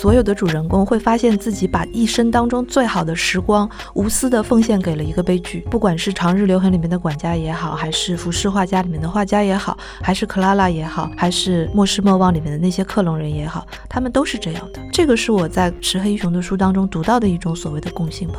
[0.00, 5.66] 所有的主人公会发现自己把一生当中最好的时光无私的奉献给了一个悲剧。
[5.68, 14.80] 不管是《长日留痕》里面的管家也好，还是《浮世画家》里面的画家也好，还是克拉拉也好，还是《莫失莫忘》里面的那些克隆人也好，他们都是这样的。
[14.92, 18.38] 这个是我在石黑一雄的书当中读到的一种所谓的共性吧。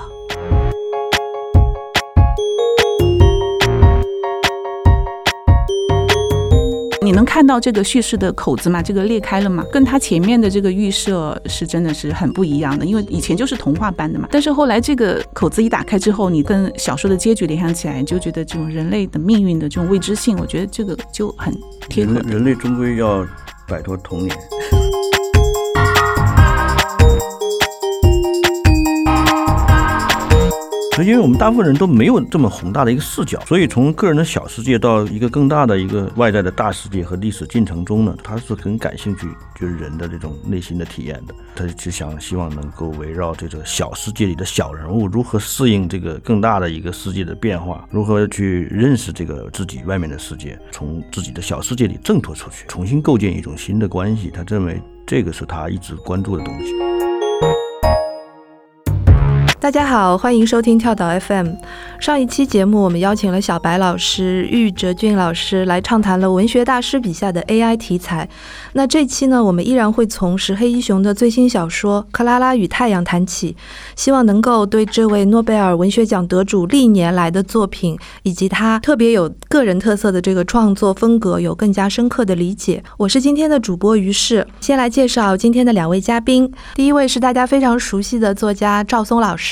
[7.10, 8.84] 你能看到这个叙事的口子吗？
[8.84, 9.66] 这个裂开了吗？
[9.72, 14.28] 跟他前面的这个预设是真的是很不一样的，因为以前就是童话般的嘛。
[14.32, 21.52] 但是后来这个口子一打开之后，你跟小说的结局联想起来，就觉得这种人类的命运的这种未知性，我觉得这个就很
[21.90, 22.20] 贴合。
[22.28, 23.26] 人类终归要
[23.68, 24.38] 摆脱童年。
[31.04, 39.28] 因为我们大部分人都没有这么宏大的一个视角，所以从个人的小世界到一个更大的一个外在的大世界和历史进程中呢，他是很感兴趣，
[39.60, 41.34] 就是人的这种内心的体验的。
[41.56, 54.32] 他就想希望能够围绕这个小世界里的小人物如何适应这个更大的一个世界的变化，如何去认识这个自己外面的世界，从自己的小世界里挣脱出去，重新构建一种新的关系。
[54.34, 57.09] 他认为这个是他一直关注的东西。
[59.62, 61.50] 大家好，欢迎收听跳岛 FM。
[62.00, 68.30] 上一期节目，我们邀请了小白老师、玉哲俊老师来畅谈了文学大师笔下的 AI 题材。
[68.72, 73.54] 那这期呢，我们依然会从石黑一雄的最新小说《克拉拉与太阳》谈起，
[73.98, 82.82] 希望能够对这位诺贝尔文学奖得主历年来的作品，以及他特别有个人特色的这个创作风格有更加深刻的理解。
[82.96, 86.50] 我是今天的主播于适，先来介绍今天的两位嘉宾。
[86.76, 89.49] 第一位是大家非常熟悉的作家赵松老师。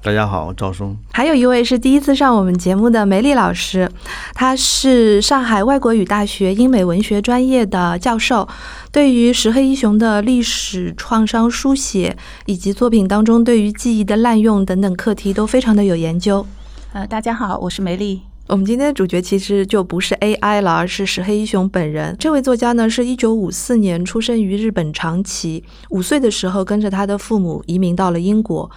[0.00, 0.96] 大家好，赵松。
[1.12, 3.90] 还有一位是第一次上我们节目的梅丽老师，
[4.32, 8.46] 他是上海外国语大学英美文学专业的教授，
[8.92, 16.46] 对于石黑一雄的历史创伤书写以及作品当中对于记忆的滥用等等课题都非常的有研究。
[16.92, 18.22] 呃，大家好，我是梅丽。
[18.46, 22.16] 我们今天的主角其实就不是 AI 了，而是石黑一雄本人。
[22.18, 28.70] 这位作家呢，是一九五四年出生于日本长崎，五岁的时候跟着他的父母移民到了英国。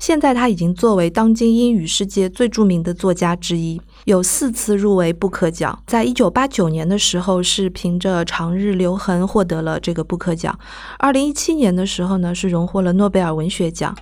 [0.00, 5.78] 现在他已经作为当今英语世界最著名的作家之一，有四次入围布克奖。
[5.86, 10.58] 在一九八九年的时候，是凭着《长日留痕》获得了这个布克奖。
[10.98, 13.94] 二零一七年的时候呢，是荣获了诺贝尔文学奖。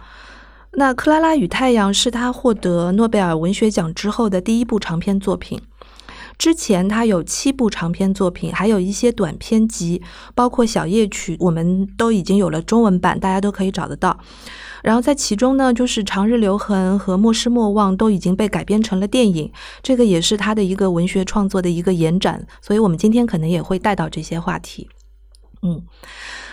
[0.74, 5.60] 那《克拉拉与太阳》是他获得诺贝尔文学奖之后的第一部长篇作品。
[6.38, 10.00] 之前他有七部长篇作品，还有一些短篇集，
[10.36, 14.16] 包括《小夜曲》，我们都已经有了中文版，大家都可以找得到。
[14.88, 24.88] 然后在其中呢，就是《长日留痕》和《莫失莫忘》都已经被改编成了电影，这个也是他的一个文学创作的一个延展，所以我们今天可能也会带到这些话题。
[25.60, 25.82] 嗯，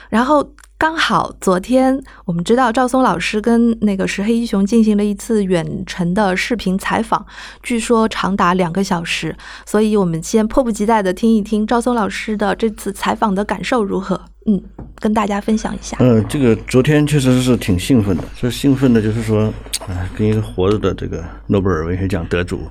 [0.10, 0.52] 然后。
[0.78, 7.26] 刚好昨天我们知道赵松老师跟那个石黑一雄进行了一次远程的视频采访，
[7.64, 14.26] 据说长达两个小时，所以我们先迫不及待的听一听赵松老师的这次采访的感受如何？
[14.46, 14.62] 嗯，
[15.00, 15.98] 跟大家分享一下。
[16.00, 19.52] 嗯，这个昨天确实是挺兴奋的，这兴奋的就是说，
[19.88, 22.62] 啊，跟一个活着的这个诺贝尔文学奖得主，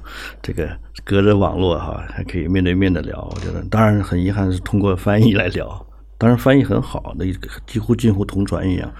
[0.41, 0.69] 这个
[1.03, 3.29] 隔着网络哈，还可以面对面的聊。
[3.35, 5.85] 我觉得，当然很遗憾是通过翻译来聊。
[6.17, 7.25] 当然翻译很好，那
[7.67, 8.91] 几乎近乎同传一样，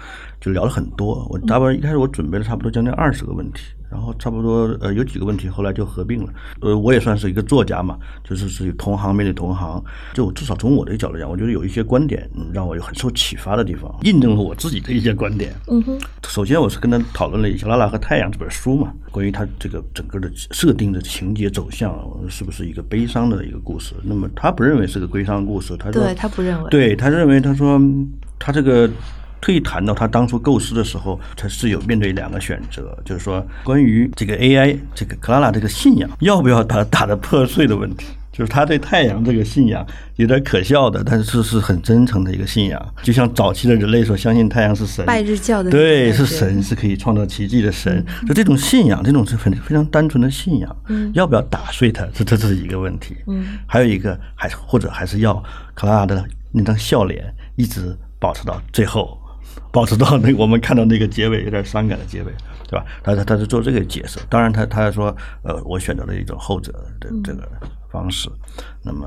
[0.41, 1.25] 就聊了很多。
[1.29, 3.63] 我大概一开始我准备了差不多将近二十个问题。
[3.95, 6.33] 然后差不多呃有几个问题，后来就合并了。
[6.59, 9.81] 呃，我也算是一个作家嘛，就是是同行面对同行。
[10.13, 15.55] 就至少从我的角度讲，我觉得有一些观点让我有很受启发的地方，印证了我自己的一些观点。
[15.67, 15.97] 嗯哼。
[16.27, 23.95] 首先，我是跟他讨论了《一下《拉拉和太阳》这本书嘛，关于他这个整个的设定的情节走向是不是一个悲伤的一个故事？
[24.03, 27.79] 那么他不认为是个悲伤故事，他说对他不认为，对他认为他说
[28.37, 28.89] 他这个。
[29.45, 51.11] 可以谈到他当初构思的时候，他是有面对两个选择，就是说关于这个 AI 这个克拉拉这个信仰要不要打 打得破碎的问题，就是他对太阳这个信仰有点可笑的，但是是很真诚的一个信仰，就像早期的人类所相信太阳是神，拜日教的对，是神是可以创造奇迹的神，就这种信仰，这种是很非常单纯的信仰，嗯。
[51.13, 55.35] 要不要打碎它，这这是一个问题，嗯，还有一个还或者还是要
[55.75, 59.21] 克拉拉的那张笑脸一直保持到最后。
[59.75, 62.31] 保持到那我们看到那个结尾有点伤感的结尾，
[62.69, 62.85] 对吧？
[63.03, 65.13] 他他他是做这个解释，当然他他说，
[65.43, 67.45] 呃，我选择了一种后者的这个
[67.91, 68.29] 方式。
[68.81, 69.05] 那么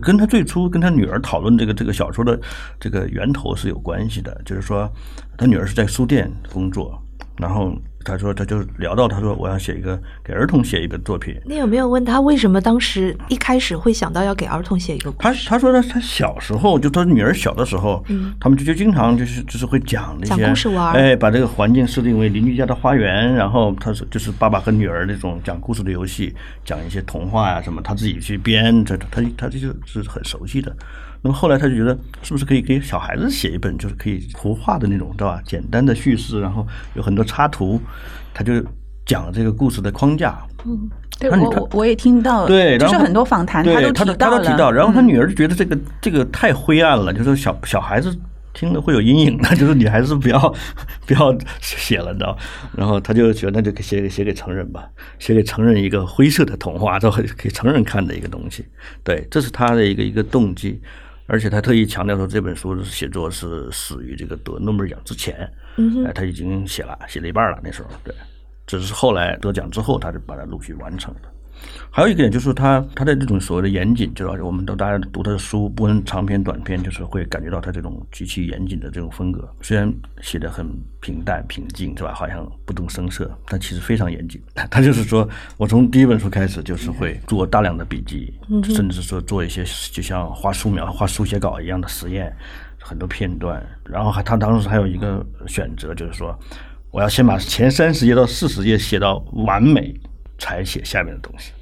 [0.00, 2.40] 跟他最初跟他女儿讨论这个这个小说的
[2.80, 4.90] 这个源头是有关系的，就是说
[5.36, 6.98] 他女儿是在书店工作，
[7.36, 7.70] 然后
[8.06, 11.36] 他说他就聊到他说我要写一个给儿童写一个作品。
[11.44, 15.48] 你有没有问他为什么当时一开始会想到要给儿童写一个故他事？
[15.48, 30.74] 他说他他小时候就他女儿小的时候，嗯他们就就经常就是就是会讲那些讲故事玩儿哎，把这个环境设定为邻居家的花园，然后他是就是爸爸和女儿那种讲故事的游戏，讲一些童话呀、什么，他自己去编，这他他这就是很熟悉的。
[31.26, 35.42] 那么后来他就觉得，是不是可以给小孩子写一本，就是可以图画的那种，对吧？
[35.44, 36.64] 简单的叙事，然后
[36.94, 37.80] 有很多插图，
[38.32, 38.64] 他就
[39.04, 40.38] 讲这个故事的框架。
[40.64, 40.88] 嗯
[41.18, 48.14] 对我我我也听到，对，就是很多访谈他都提到了，他都提到，然后他嗯女儿就觉得这个这个太灰暗了，就是小小孩子
[48.52, 50.54] 听了会有阴影的，就是你还是不要
[51.06, 52.36] 不要写了，你知道？
[52.76, 54.86] 然后他就觉得那就写给写给成人吧，
[55.18, 58.66] 写给成人一个灰色的童话，都给成人看的一个东西。
[59.02, 60.78] 对，这是他的一个一个动机。
[61.26, 65.50] 而且他特意强调说，这本书的写作是始于这个得诺贝尔奖之前，
[66.06, 68.14] 哎，他已经写了，写了一半了，那时候对，
[68.66, 71.22] 只是后来得奖之后，他就把它陆续完成的。
[71.90, 79.48] 还有一个点就是他他的这种所谓的严谨，就是我们都大家读他的书，不论长篇短篇，就是会感觉到他这种极其严谨的这种风格。
[79.62, 80.68] 虽然写的很
[81.00, 82.12] 平淡平静，是吧？
[82.12, 84.40] 好像不动声色，但其实非常严谨。
[84.70, 92.30] 他就是说我从第一本书开始，就是会做大量的笔记，甚至说做一些就像画素描、画书写稿一样的实验，
[92.78, 93.64] 很多片段。
[93.84, 96.38] 然后还他当时还有一个选择，就是说
[96.90, 99.94] 我要先把前三十页到四十页写到完美，
[100.38, 101.52] 才写下面的东西。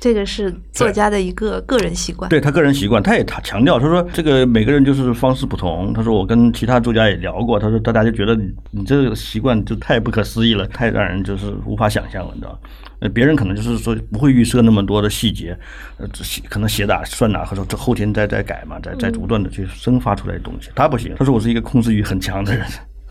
[0.00, 2.28] 这个是作家的一个个人习惯。
[2.28, 5.92] 对他个人习惯，他也他强调，他说这个每个人就是方式不同。
[5.92, 12.58] 他说我跟其他作家也聊过，他说大家就觉得你你这个习惯就太不可思议了，太让人就是无法想象了，你知道吗？
[13.00, 15.56] 呃，别人可能就是说不会预设那么多的细节，
[15.98, 16.08] 呃，
[16.48, 20.70] 可能写哪算哪，或者这后天再再改嘛，再再不断的去生发出来的东西。
[20.74, 22.66] 他不行，他说我是一个控制欲很强的人。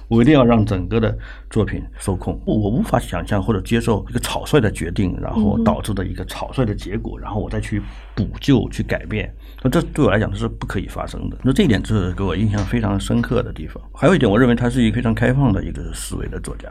[0.08, 1.18] 我一定要让整个的
[1.50, 7.82] 作品受控，我我无法想象或者接受一个草率的决定，然后导致的一个草率的结果，然后我再去
[8.16, 11.38] 补救、去改变，那这对我来讲是不可以发生的。
[11.44, 13.84] 那这一点是给我印象非常深刻的地方。
[13.94, 16.70] 还有一点，我认为他是一个非常开放的一个思维的作家。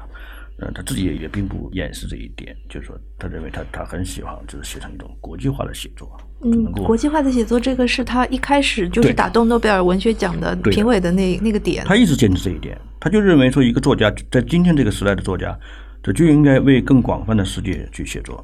[0.58, 6.10] 呃，他自己也也并不掩饰这一点，就是说，他认为他他很喜欢就是写成一种国际化的写作，
[6.42, 11.84] 嗯国际化的写作，这个是他一开始就是打动诺贝尔文学奖的评委的那那个点。
[11.84, 15.58] 他一直坚持这一点，他就认为说，一个作家在今天这个时代的作家，
[16.02, 18.42] 他就应该为更广泛的世界去写作，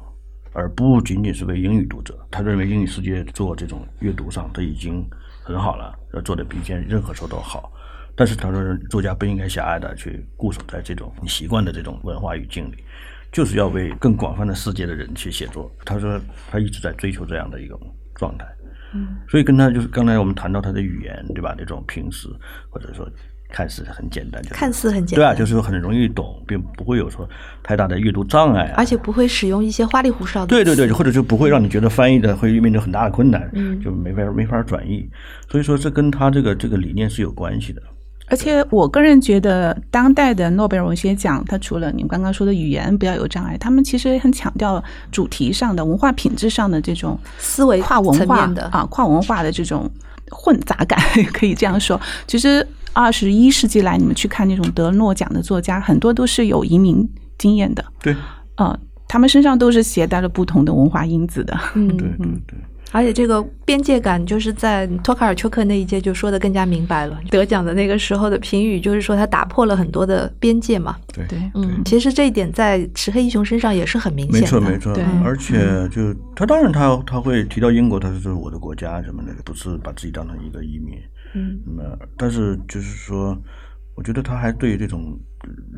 [0.51, 2.15] 而不仅仅是为英语读者。
[2.29, 5.03] 他认为英语世界做这种阅读上，他已经
[5.41, 7.71] 很好了，要做的比以前任何时候都好。
[8.15, 12.83] 但是他说，作家不应该狭隘的去固守在这种你习惯的这种文化语境里，
[13.31, 15.71] 就是要为更广泛的世界的人去写作。
[15.83, 16.19] 他说，
[16.51, 17.79] 他一直在追求这样的一种
[18.15, 18.45] 状态。
[18.95, 21.55] 嗯所以跟他就是刚才我们谈到他的语言，对吧？
[21.57, 22.27] 这种平时
[22.69, 23.09] 或者说
[23.49, 27.27] 看似很简单，就是看似很简单对啊，就是很容易懂，并不会有说
[27.63, 28.75] 太大的阅读障碍啊。
[28.77, 35.09] 而且不会使用一些花里胡哨的对对对，或者就不会让你觉得翻译的会面临很大的困难，嗯就没法没法转译。
[35.49, 37.81] 所以说，这跟他这个这个理念是有关系的。
[38.33, 49.87] 而且我个人觉得，当代的诺贝尔文学奖，它除了你们刚刚说的语言不要有障碍，他们其实也很强调主题上的、文化品质上的这种思维跨文化的啊，跨文化的这种
[50.31, 50.99] 混杂感，
[51.31, 52.01] 可以这样说。
[52.25, 58.15] 其实二十一世纪来，你们去看那种得诺奖的作家，很多都是有移民经验的，对
[58.55, 58.75] 啊，
[59.07, 61.55] 他们身上都是携带了不同的文化因子的。
[61.75, 62.57] 嗯对对对。
[62.93, 67.19] 而且这个边界感，就是在托卡尔丘克那一届就说的更加明白了。
[67.31, 70.95] 得奖的那个时候的评语，就是说他打破了很多的边界嘛。
[71.11, 74.45] 对对，嗯，其实这一点在石黑一雄身上也是很明显没。
[74.45, 80.95] 错没错对，而且就他当然他他会提到英国，他说这是我的国家什么的，不是把自己当成一个移民。
[81.33, 83.35] 嗯，那么但是就是说，
[83.95, 85.19] 我觉得他还对这种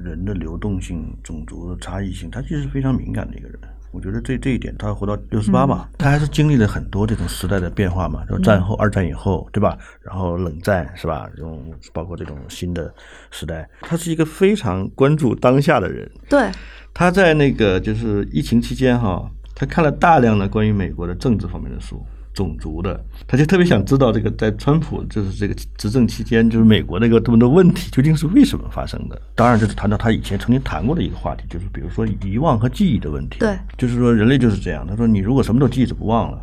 [0.03, 3.57] 人的流动性、种族的差异性，他其实非常敏感的一个人。
[3.95, 9.77] 我觉得这这一点，他活到六十八吧，他还是经历了很多这种时代的变化嘛，就战后、二战以后，对吧？
[10.01, 11.29] 然后冷战是吧？
[11.33, 12.93] 这种包括这种新的
[13.31, 16.11] 时代，他是一个非常关注当下的人。
[16.29, 16.51] 对，
[16.93, 22.05] 他在那个就是疫情期间哈，他看了大量的关于美国的政治方面的书，
[22.35, 29.19] 种族的，他就特别想知道这个在川普就是这个执政期间，就是美国那个这么多问题究竟是为什么发生的。
[29.33, 33.39] 当然，就是谈到他以前曾经谈过的一个话题，就是比如说遗忘和记忆的问题。
[33.39, 34.85] 对，就是说人类就是这样。
[34.85, 36.39] 他说你如果什么都记着不忘了，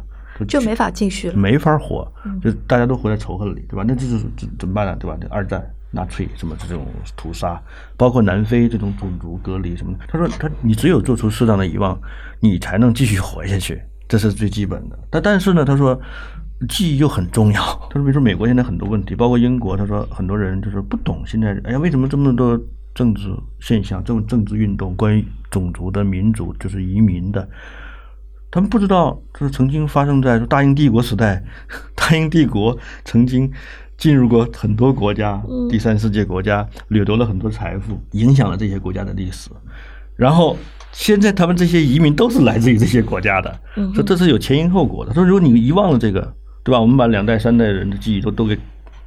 [0.49, 1.37] 就没法继续了。
[1.37, 2.11] 没法活，
[2.43, 3.85] 就大家都活在仇恨里，对吧？
[3.87, 4.97] 那这就是怎怎么办呢？
[4.99, 5.17] 对吧？
[5.21, 7.61] 这二战、纳粹什么这种屠杀，
[7.99, 9.99] 包括南非这种种族隔离什么的。
[10.09, 12.01] 他说他你只有做出适当的遗忘，
[12.41, 13.81] 你才能继续活下去，
[14.12, 14.99] 这是最基本的。
[15.11, 15.99] 但但是呢，他说。
[16.69, 17.61] 记忆又很重要。
[17.90, 22.57] 他说，比如说美国现在很多问题，包括英国，他说很多人就是不懂现在，哎呀，为什么这么多
[22.95, 27.49] 政治现象、这种政治运动，关于种族的、民族，就是移民的，
[28.49, 31.42] 他们不知道，就是曾经发生在大英帝国时代，
[31.97, 33.50] 大英帝国曾经
[33.99, 39.50] 进入过很多国家，第三世界国家，掠夺了很多财富，影响了这些国家的历史。
[40.14, 40.57] 然后
[40.93, 43.61] 现在他们这些移民都是来自于这些国家的，
[43.95, 45.13] 说这是有前因后果的。
[45.13, 46.21] 说如果你遗忘了这个，
[46.63, 46.81] 对吧？
[46.81, 48.57] 我们把两代三代人的记忆都都给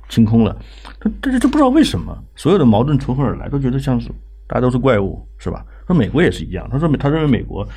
[0.10, 0.56] 清空了，
[1.00, 4.10] 他这这不知道为什么所有的矛盾从何而来，都觉得像是
[4.48, 5.64] 大家都是怪物，是吧？
[5.88, 7.68] 说美国也是一样，他说他认为美国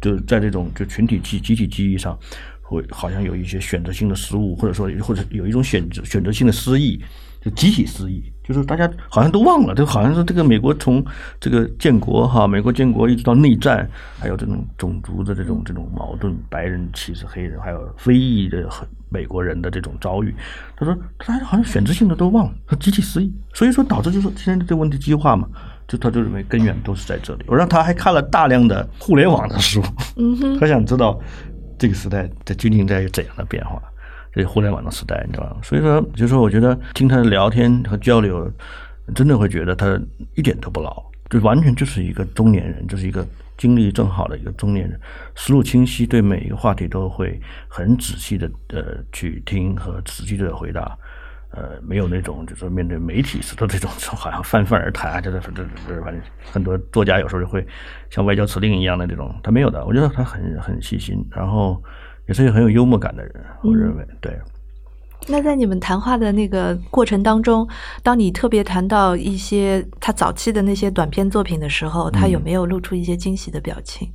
[0.00, 2.16] 就是在这种就群体记集体记忆上
[2.62, 7.00] 会好像有一些选择性的失误，或者说或者有一种选择选择性的失忆，
[7.46, 8.20] 就集体失忆。
[8.42, 11.04] 就是大家好像都忘了，就好像是这个美国从
[11.40, 13.88] 这个建国哈，美国建国一直到内战，
[14.20, 18.68] 还有这种种族的这种这种矛盾，白人歧视黑人，还有非裔的
[19.08, 20.32] 美国人的这种遭遇。
[20.76, 25.48] 他说，大家好像选择性的都忘了，他集体失忆，所以说导致就是现在这个问题激化嘛，
[25.88, 27.44] 就他就认为根源都是在这里。
[27.48, 29.82] 我让他还看了大量的互联网的书，
[30.16, 31.18] 嗯他想知道
[31.76, 33.82] 这个时代在究竟在有怎样的变化。
[34.36, 35.56] 这互联网的时代，你知道吧？
[35.62, 38.52] 所以说，就是说，我觉得听他的聊天和交流，
[39.14, 39.98] 真的会觉得他
[40.34, 43.26] 一点都不老，就完全就是一个中年人，就是一个
[43.56, 45.00] 精力正好的一个中年人，
[45.34, 50.98] 思路清晰，对每一个话题都会很仔细的呃去听和仔细的回答，
[51.52, 56.20] 呃，没有那种就是面对媒体时的这种 好像泛泛而谈啊，就是这这反正
[56.52, 57.66] 很多作家有时候就会
[58.10, 61.82] 像外交辞令一样的这种，他没有的，我觉得他很很细心，然后。
[62.28, 64.36] 也是一个很有幽默感的人，我认为对。
[65.28, 67.66] 那在你们谈话的那个过程当中，
[68.02, 74.08] 当你特别谈到一些他早期的那些短篇作品的时候，他有没有露出一些惊喜的表情？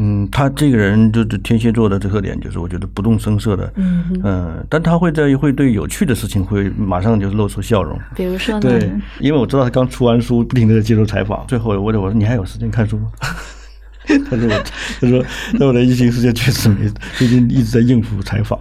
[0.00, 7.98] 嗯，他这个人就是天蝎座的特点，就是我觉得不动声色的，嗯嗯，但他会在会对有趣的事情会马上就露出笑容。
[8.14, 8.60] 比如说呢？
[8.60, 13.10] 对，因为我知道他刚出完书，不停的在接受采访，最后我问我说：“你还有时间看书吗？”
[14.30, 14.64] 他说：“我
[15.00, 15.22] 他说，
[15.58, 18.58] 在我的疫情时间确实没，最近一直在应付采访。”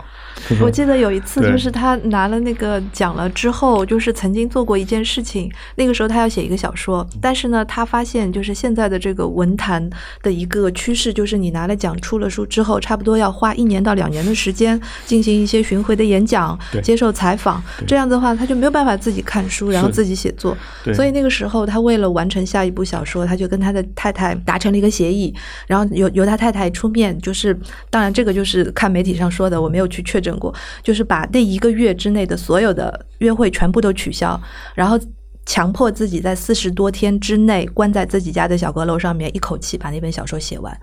[0.61, 5.51] 我记得有一次，就是他拿了那个奖了之后，就是曾经做过一件事情。
[5.75, 9.89] 那个时候他要写一个小说，但是呢，他发现就是现在的这个文坛
[10.21, 17.61] 的一个趋势，就是你拿了奖出了书之后，差不多要花一年到两年的时间进行一些巡回的演讲、接受采访。
[17.85, 20.55] 这样的话，他就没有办法自己看书，然后自己写作。
[20.93, 25.33] 所以那个时候，他为了完成下一部小说，他就跟他的太太达成了一个协议，
[25.65, 27.19] 然后由由他太太出面。
[27.19, 27.53] 就是
[27.89, 30.37] 当然，这个就是看媒体上说的，我没有去确诊。
[30.37, 30.53] 过，
[30.83, 34.39] 就是把那一个月之内的所有的约会全部都取消，
[34.75, 34.99] 然后
[35.47, 40.79] 强迫自己在四十多天之内关在自己家的小阁楼上面，一口气把那本小说写完。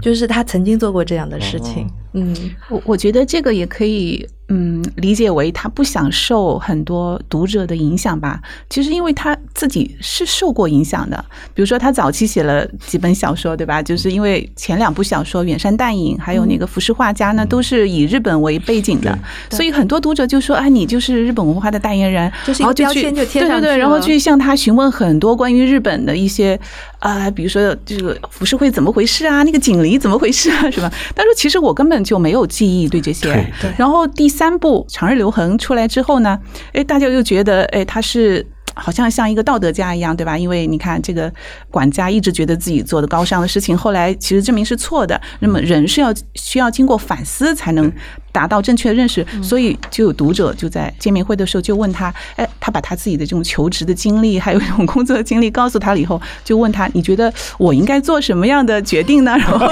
[0.00, 1.90] 就是他曾经做过这样的事情。
[2.12, 2.32] 嗯，
[2.68, 4.24] 我我觉得这个也可以。
[4.48, 8.40] 嗯，理解为他不想受很多读者的影响吧。
[8.70, 11.22] 其实，因为他自己是受过影响的。
[11.52, 13.82] 比如说，他早期写了几本小说，对吧？
[13.82, 19.18] 就是因为前两部小说《远山淡影》还有那个《浮世画家》呢，都是以日本为背景的，
[19.50, 26.58] 所以很多读者就说：“啊，你就是日本文化的代言人。”就是一个标签就贴上去对对对，然后去向他询问很多关于日本的一些
[27.00, 30.90] 啊，比如说这个浮世绘怎么回事啊，那个锦鲤怎么回事啊，是吧？
[31.14, 33.28] 他说：“其实我根本就没有记忆对这些。”
[33.76, 34.26] 然后第。
[34.38, 36.38] 三部《长日留痕》出来之后呢，
[36.72, 40.38] 哎，大家又觉得，哎，他是好像像一个道德家一样，对吧？
[40.38, 41.32] 因为你看，这个
[41.72, 45.20] 管家一直觉得自己做的高尚的事情，后来其实证明是错的。
[45.40, 47.90] 那么，人是要需要经过反思才能。
[48.32, 59.36] 达到正确的认识，所以就有读者就在见面会的时候就问他，哎，他把他自己的这种求职的经历，还有这种工作的经历告诉他了以后，就问他，你觉得我应该做什么样的决定呢？
[59.38, 59.66] 然后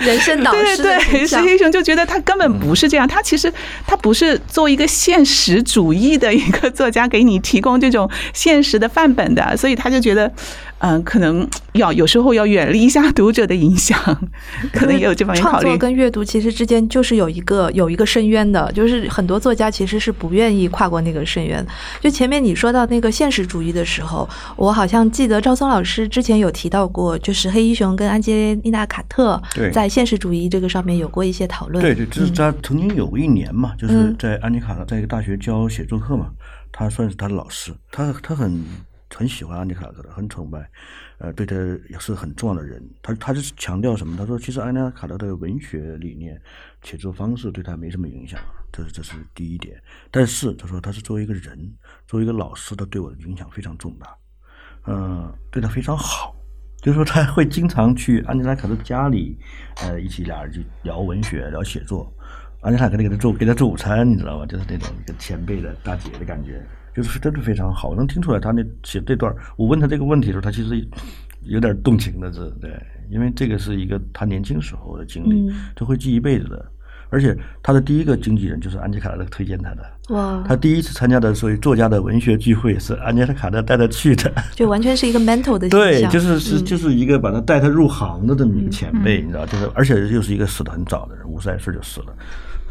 [0.00, 3.52] 人生导师对对，石黑雄就觉得他根本不是这样，他其实
[3.86, 10.30] 他不是做一个现实主义的一个作家，给你提供这种现实的范本的，所以他就觉得。
[10.80, 13.98] 嗯，可能要有时候要远离一下读者的影响，
[14.72, 15.62] 可能也有这方面考虑。
[15.62, 21.64] 创作跟阅读其实之间就是有一个有一个深渊的，就是很多作家其实是不愿意跨过那个深渊。
[22.00, 29.40] 就前面你说到那个现实主义的时候，我好像记得赵松老师之前有提到过，就是黑衣熊跟安吉丽娜·卡特
[29.72, 31.82] 在现实主义这个上面有过一些讨论。
[31.82, 36.28] 对对，就是他曾经有一年嘛，就是在安妮卡在一个大学教写作课嘛，
[36.72, 38.64] 他算是他的老师，他他很。
[39.14, 40.70] 很喜欢安妮卡特的，很崇拜，
[41.18, 41.54] 呃，对他
[41.88, 42.82] 也是很重要的人。
[43.02, 44.16] 他他是强调什么？
[44.16, 46.40] 他说，其实安妮卡特的文学理念、
[46.82, 48.40] 写作方式对他没什么影响，
[48.72, 49.82] 这是这是第一点。
[50.10, 51.58] 但是他说，他是作为一个人，
[52.06, 54.16] 作为一个老师，他对我的影响非常重大，
[54.86, 56.36] 嗯，对他非常好。
[56.80, 59.36] 就是说，他会经常去安妮卡特家里，
[59.82, 62.10] 呃，一起俩人就聊文学、聊写作。
[62.62, 64.46] 安妮卡特给他做给他做午餐，你知道吗？
[64.46, 66.64] 就是那种一个前辈的大姐的感觉。
[66.94, 69.34] 就是真的非常好，能听出来他那写这段。
[69.56, 70.86] 我问他这个问题的时候，他其实
[71.44, 72.70] 有点动情的，这对，
[73.10, 76.64] 因为这个是一个他年轻时候的经历，他会记一辈子的。
[77.12, 79.82] 而且他的第一个经纪人就是安吉卡特推荐他的。
[80.10, 80.44] 哇！
[80.46, 92.14] 他第一次参加的所谓作家的文学聚会是安吉卡特带他去的，就完全是一个 mentor 的对，就是是就是一个把他带他入行的这么一个前辈，你知道，就是而且又是一个死的很早的人，五十来岁就死了。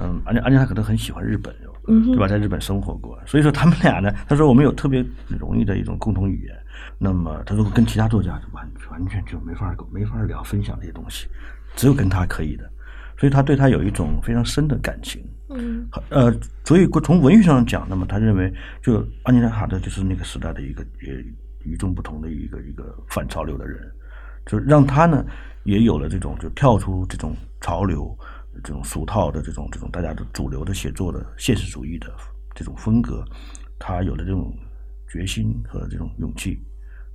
[0.01, 1.53] 嗯，安吉安吉卡可能很喜欢日本，
[1.85, 2.27] 对吧？
[2.27, 6.55] 在日本生活过，所以说他们俩呢，他说我们有特别容易的一种共同语言。
[6.97, 11.27] 那么他说跟其他作家就完完全就没法没法聊分享这些东西，
[11.75, 12.69] 只有跟他可以的。
[13.17, 21.13] 所以他对他有一种非常深的感情，嗯，呃，所以从文学上讲，那么他认为，就安妮塔卡特就是那个时代的一个也
[21.65, 23.77] 与众不同的一个一个反潮流的人，
[24.45, 25.25] 就让他呢
[25.65, 28.17] 也有了这种就跳出这种潮流、
[28.63, 32.07] 这种俗套的这种这种大家的主流的写作的现实主义的
[32.55, 33.23] 这种风格，
[33.77, 34.53] 他有了这种
[35.11, 36.61] 决心和这种勇气。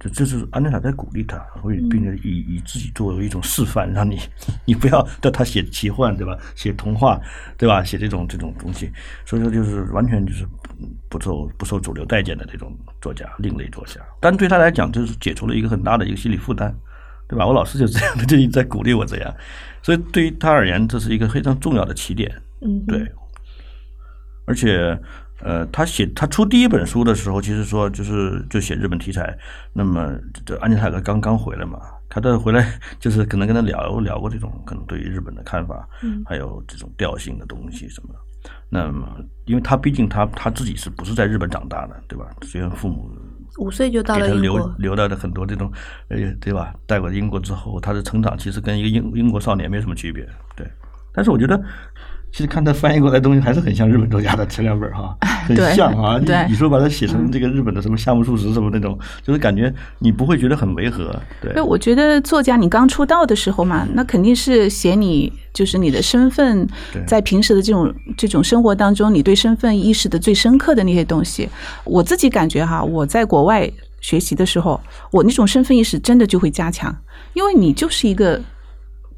[0.00, 4.18] 这这是安妮塔在鼓励他，会并且以以自己作为一种示范，让你
[4.66, 6.36] 你不要带他写奇幻，对吧？
[6.56, 7.18] 写童话，
[7.56, 7.82] 对吧？
[7.82, 8.90] 写这种这种东西，
[9.24, 10.44] 所以说就是完全就是
[11.08, 14.00] 不受不受主流待见的这种作家，另类作家。
[14.20, 16.74] 但对他来讲，就是解除了一个很大的一个心理负担，
[17.28, 17.46] 对吧？
[17.46, 19.34] 我老师就这样的，就一直在鼓励我这样，
[19.84, 22.42] 所以对于他而言，这是一个非常重要的起点。
[22.62, 23.06] 嗯，对，
[24.46, 24.98] 而且。
[25.40, 29.36] 呃，他写他出第一本书的时候，其实说就是就写日本题材。
[29.74, 38.14] 那么这安吉塔克刚刚回来嘛，他的回来就是可能跟他聊聊过这种可能对于日本的看法，嗯，还有这种调性的东西什么。
[38.70, 42.24] 那么，因为他毕竟他他自己是不是在日本长大的，对吧？
[42.42, 43.10] 虽然父母
[43.58, 45.70] 五岁就到了英国，留留到的很多这种，
[46.08, 46.74] 呃，对吧？
[46.86, 50.66] 带过英国之后，他的成长其实跟一个英英国少年没什么区别，对。
[51.12, 51.60] 但是我觉得。
[52.34, 56.18] 其实看他翻译过来东西还是很像日本作家的前两本哈， 很像啊。
[56.18, 61.14] 你你说把它写成这个日本的什么夏目漱石什么那种，就是感觉你不会觉得很违和。
[61.40, 66.68] 对，我觉得作家你刚出道的时候嘛，那肯定是写你就是你的身份，
[67.06, 71.48] 在平时的这种这种生活当中，你对身份意识的最深刻的那些东西。
[71.84, 73.70] 我自己感觉哈，我在国外
[74.00, 74.80] 学习的时候，
[75.12, 76.92] 我那种身份意识真的就会加强，
[77.34, 78.40] 因为你就是一个。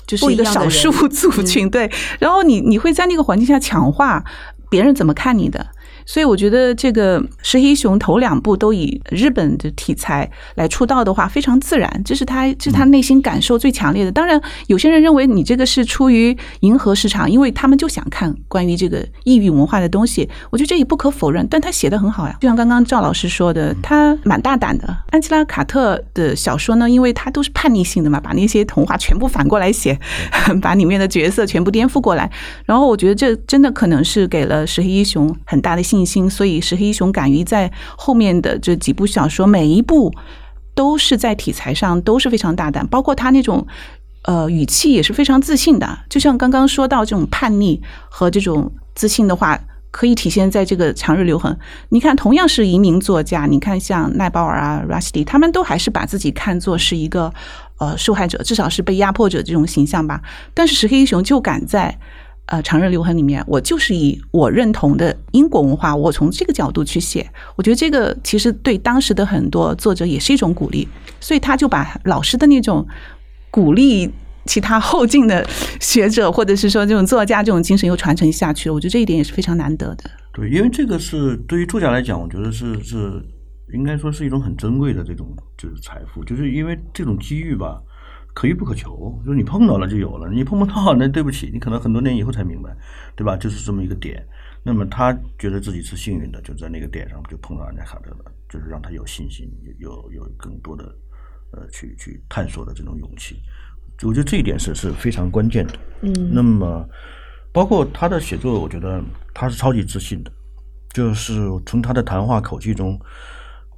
[0.07, 4.25] 就是一个少数 族群，对，然后你你会在那个环境下强化
[4.71, 5.67] 别人怎么看你的。
[6.07, 14.13] 所以我觉得这个石黑一雄头两部都以日本的题材来出道的话，非常自然，这是他这是他内心感受最强烈的。
[14.13, 20.31] 当然，有些人认为你这个是出于迎合市场，因为他们就想看关于这个异域文化的东西。
[20.51, 22.37] 我觉得这也不可否认，但他写的很好呀。
[22.41, 24.97] 就像刚刚赵老师说的，他蛮大胆的。
[25.11, 29.99] 安吉拉·卡特的小说呢，因为他都是叛逆性的嘛，把那些童话全部反过来写，
[30.63, 32.31] 把里面的角色全部颠覆过来。
[32.65, 35.96] 然后我觉得这真的可能是给了石黑一雄很大的信。
[35.97, 40.13] 信心，所以石黑一雄敢于在后面的这几部小说，每一部
[40.75, 43.67] 都是在题材上都是非常大胆，包括他那种
[44.25, 45.99] 呃语气也是非常自信的。
[46.11, 47.81] 就像刚刚说到这种叛逆
[48.11, 49.59] 和这种自信的话，
[49.91, 51.53] 可以体现在这个《长日留痕》。
[51.89, 57.33] 你看，同样是移民作家，你看像奈保尔啊、Rusty，他们都还是把自己看作是一个
[57.79, 60.21] 呃受害者，至少是被压迫者这种形象吧。
[60.53, 61.99] 但是石黑一雄就敢在。
[62.47, 70.87] 呃，长日留痕里面，我就是以我认同的英国文化，我从这个角度去写，我觉得这个其实对当时的很多作者也是一种鼓励，
[71.19, 72.87] 所以他就把老师的那种
[73.51, 74.09] 鼓励
[74.45, 75.45] 其他后进的
[75.81, 78.75] 学者，或者是说这种作家这种精神又传承下去了。
[78.77, 80.09] 我觉得这一点也是非常难得的。
[80.33, 83.21] 对，因为这个是对于作家来讲，我觉得是是
[83.75, 87.83] 应该说是一种很珍贵的这种就是财富，就是因为这种机遇吧。
[88.37, 92.77] 可遇不可求，就是你碰到了就有了，你碰不到 那对不起，你可能很多年以后才明白，
[93.17, 93.35] 对吧？
[93.35, 94.23] 就是这么一个点。
[94.63, 100.85] 那么他觉得自己是幸运的，就在那个点上就碰到安家卡特了，就是让他有信心，有有更多的
[101.53, 103.37] 呃去去探索的这种勇气。
[104.03, 105.73] 我觉得这一点是是非常关键的。
[106.03, 106.13] 嗯。
[106.31, 106.87] 那么
[107.53, 110.31] 包括他的写作，我觉得他是超级自信的，
[110.91, 113.01] 就是从他的谈话口气中，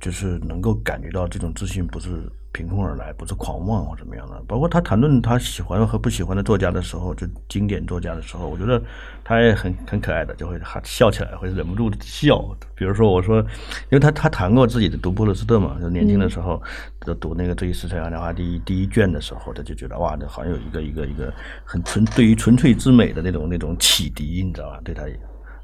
[0.01, 2.29] 就是能够感觉到这种自信不是。
[2.59, 4.43] 凭空而来，不是狂妄或怎么样的。
[4.49, 8.83] 包括他谈论他喜欢和不喜欢的作家的时候，就经典作家的时候，我觉得
[9.23, 12.45] 他也很很可爱的，就会哈笑起来，会忍不住笑。
[12.75, 16.61] 比如说，我说，因为他他谈过自己的读普鲁斯特嘛，就年轻的时候
[17.07, 21.33] 就读那个《追忆似水年华》第一第一卷的时候，他就觉得哇，这好像有一个一个一个
[21.65, 24.81] 很纯对于纯粹之美的那种那种启迪，你知道吧？
[24.83, 25.05] 对他。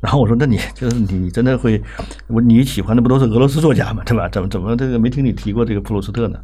[0.04, 1.82] 然后我说，那你就是你，你真的会，
[2.26, 4.28] 我你喜欢的不都是俄罗斯作家嘛，对吧？
[4.28, 6.38] 怎么怎么这个没听你提过这个普鲁斯特呢？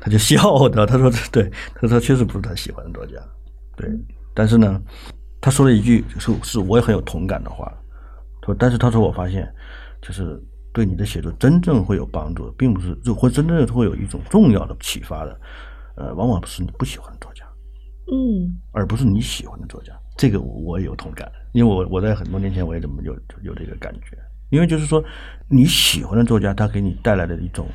[0.00, 3.14] 他就笑的，他说对，他说确实不是他喜欢的作家，
[3.76, 3.90] 对。
[4.32, 4.80] 但是呢，
[5.40, 7.66] 他说了一句是是我也很有同感的话，
[8.40, 9.52] 他说，但是他说我发现，
[10.00, 10.40] 就是
[10.72, 15.40] 对你的写作真正会有帮助，并不是就会真正会有一种重要的启发的，
[15.96, 17.44] 呃，往往是你不喜欢的作家，
[18.12, 19.92] 嗯而不是你喜欢的作家。
[20.16, 23.12] 这个我我有同感，因为我我在很多年前我也这么有
[23.42, 24.16] 有这个感觉，
[24.50, 25.02] 因为就是说
[25.48, 27.66] 你喜欢的作家，他给你带来的一种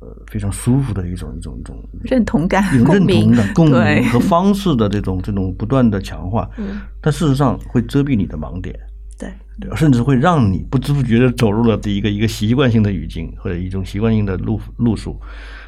[0.00, 8.74] 呃非常舒服的一种一种一种认同感一种认同的 共鸣和方式的这种这种不断的强化，嗯，但事实上会遮蔽你的盲点。
[9.18, 15.20] 对，对，甚至会让你不知不觉的走入了这一个一个习惯性的语境或者一种习惯性的路路数，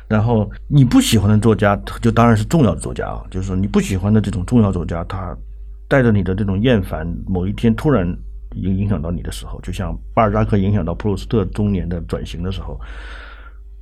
[0.09, 5.37] 然后你不喜欢的作家，就当然是重要的作家啊，就是说你不喜欢的这种重要作家，他
[5.93, 8.07] 带着你的这种厌烦，某一天突然
[8.55, 12.81] 影影响到你的时候，就像巴尔扎克影响到普鲁斯特中年的转型的时候，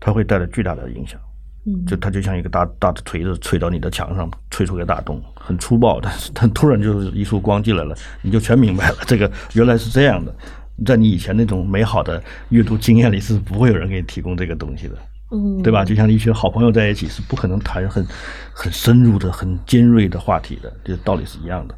[0.01, 1.20] 他会带来巨大的影响。
[1.66, 10.35] 嗯就他就像一个大大的锤子锤到你的墙上，锤出个大洞，很粗暴，但是他突然就是一束光进来了，你就全明白了，这个原来是这样的。
[10.85, 14.94] 在你以前那种美好的阅读经验里，是不会有人给你提供这个东西的，
[15.31, 15.85] 嗯，对吧？
[15.85, 18.05] 就像一群好朋友在一起，是不可能谈很
[18.53, 21.75] 很深入的、很尖锐的话题的，这道理是一样的。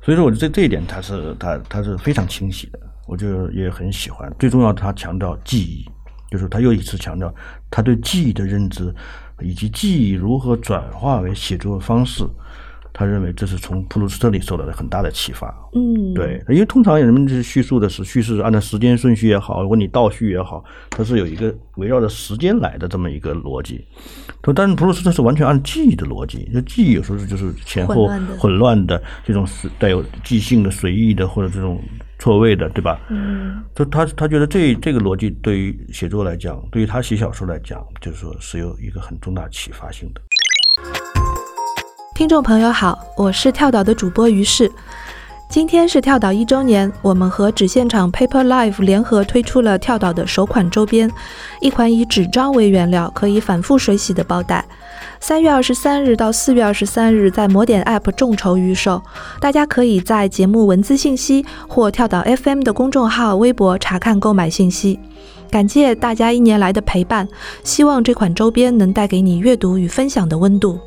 [0.00, 4.32] 所以说，我觉得这一点他是他他是非常清晰的，我就也很喜欢。
[4.38, 5.84] 最重要，他强调记忆，
[6.30, 7.34] 就是他又一次强调
[7.70, 8.94] 他对记忆的认知，
[9.40, 12.24] 以及记忆如何转化为写作方式。
[12.96, 15.52] 他认为这是从普鲁斯特里受到了很大的启发。
[15.74, 23.84] 嗯，对，因为通常人们就是叙述的是叙事按照时间顺序也好，如果你倒叙也好，它是有一个围绕着时间来的这么一个逻辑。
[24.44, 28.06] 说，但是普鲁斯特是完全按记忆的逻辑，就记忆有时候是就是前后
[28.38, 31.82] 混乱的这种随带有即兴的、随意的或者这种
[32.20, 33.00] 错位的，对吧？
[33.10, 40.20] 嗯就他他觉得这这个逻辑对于写作来讲，对于他写小说来讲，就是说是有一个很重大启发性的。
[42.14, 44.70] 听众朋友好，我是跳岛的主播于适。
[45.48, 51.10] 今天是跳岛一周年，我们和纸现场 Paper Life 联合推出了跳岛的首款周边，
[51.60, 54.64] 一款以纸张为原料，可以反复水洗的包袋。
[55.18, 59.02] 三月二十三日到四月二十三日，在魔点 App 众筹预售，
[59.40, 65.00] 大家可以在节目文字信息或跳岛 FM 的公众号、微博查看购买信息。
[65.50, 67.26] 感谢大家一年来的陪伴，
[67.64, 70.78] 希望这款周边能带给你阅读与分享的温度。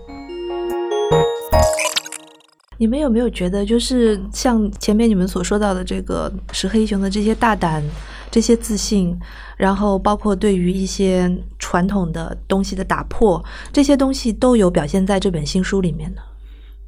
[2.80, 7.84] 你们有没有觉得，就是像前面你们所说到的这个石黑一雄的这些大胆、
[8.30, 9.18] 这些自信，
[9.58, 16.22] 然后包括对于一些传统的东西的打破，这些东西都有表现在这本新书里面呢？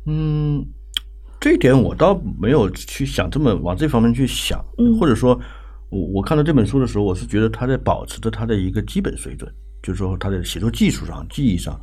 [0.06, 0.64] 嗯，
[1.40, 5.40] 这一点我倒没有去想这么往这方面去想，嗯或者说，
[5.90, 11.80] 我我看到这本书的时候，我是觉得他在保持着他的一个基本水准，就是说他的写作技术上、技艺上。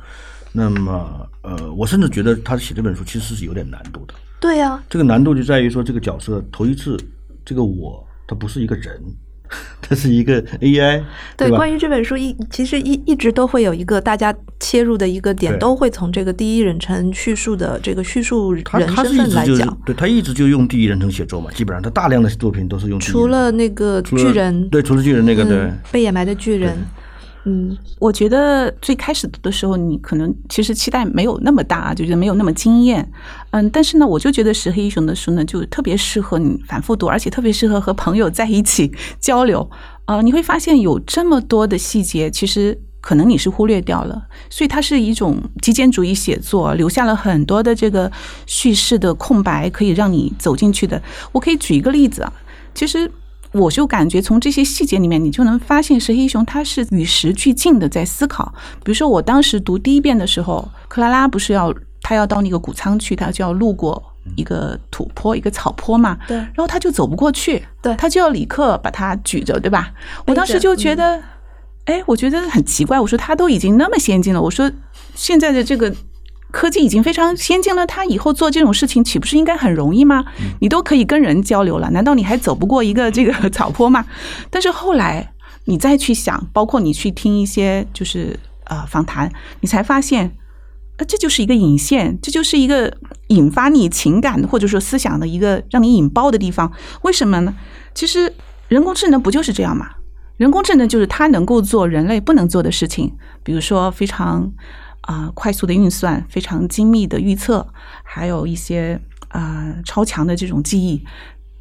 [0.51, 4.13] 那么，呃，我甚至觉得他写这本书其实是有点难度的。
[4.39, 6.97] 对呀、这个难度就在于说，这个角色头一次，
[7.43, 9.01] 这个我他不是一个人，
[9.81, 11.03] 他是一个 AI，
[11.35, 11.57] 对，吧？
[11.57, 18.63] 关于这本书一其实一一直都会有一个大家切入的一个点，都会从这个第一人称叙述的这个叙述人
[18.95, 19.77] 身份来讲。
[19.85, 25.57] 对他一直就用第一人称写作嘛，基本上他大量的作品都是用除了那个巨人，对，除了巨人那个对。
[25.57, 26.77] 嗯，被掩埋的巨人，
[27.49, 33.09] 嗯我觉得最开始读的时候，你可能其实期待没有那么大，就觉得没有那么惊艳。
[33.51, 39.71] 嗯，但是呢，我就觉得石黑一雄的书呢，就特别适合你反复读，而且特别适合和朋友在一起交流。
[40.07, 48.11] 呃，你会发现有这么多的细节，其实可能你是忽略掉了，所以它是一种极简主义写作，留下了很多的这个
[48.45, 51.01] 叙事的空白，可以让你走进去的。
[51.31, 52.33] 我可以举一个例子啊，
[52.73, 53.09] 其实。
[53.53, 58.53] 我就感觉从这些细节里面，你就能发现石黑一雄他是与时俱进的在思考。
[58.83, 64.01] 比如说，我当时读第一遍的时候，克拉拉不是要他要到那个谷仓去，他就要路过
[64.35, 69.91] 一个土坡、一个草坡嘛，对然后他就走不过去，对他就要李克把他举着，对吧？
[70.25, 71.21] 我当时就觉得，
[71.85, 74.71] 哎，我觉得很奇怪，我说他都已经那么先进了，我说
[75.15, 75.93] 现在的这个。
[76.51, 80.25] 科技已经非常先进了，他以后做这种事情岂不是应该很容易吗？
[80.61, 84.05] 你都可以跟人交流了，难道你还走不过一个这个草坡吗？
[84.49, 85.33] 但是后来
[85.65, 90.31] 你再去想，包括你去听一些就是呃访谈，你才发现，
[90.97, 92.95] 呃，这就是一个引线，这就是一个
[93.27, 96.71] 引发你情感或者说思想的一个让你引爆的地方。
[97.01, 97.53] 为什么呢？
[97.93, 98.33] 其实
[98.69, 99.89] 人工智能不就是这样吗？
[100.37, 104.51] 人工智能就是它能够做人类不能做的事情，比如说非常
[105.07, 107.65] 啊、快速的运算，非常精密的预测，
[108.03, 111.01] 还有一些啊、超强的这种记忆。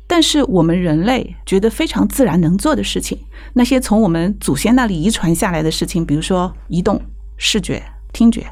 [0.08, 3.18] 但是我们人类觉得非常自然能做的事情，
[3.54, 7.00] 那些从我们祖先那里遗传下来的事情，比如说移动、
[7.36, 7.82] 视觉、
[8.12, 8.46] 听觉，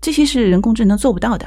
[0.00, 1.46] 这些是人工智能做不到的。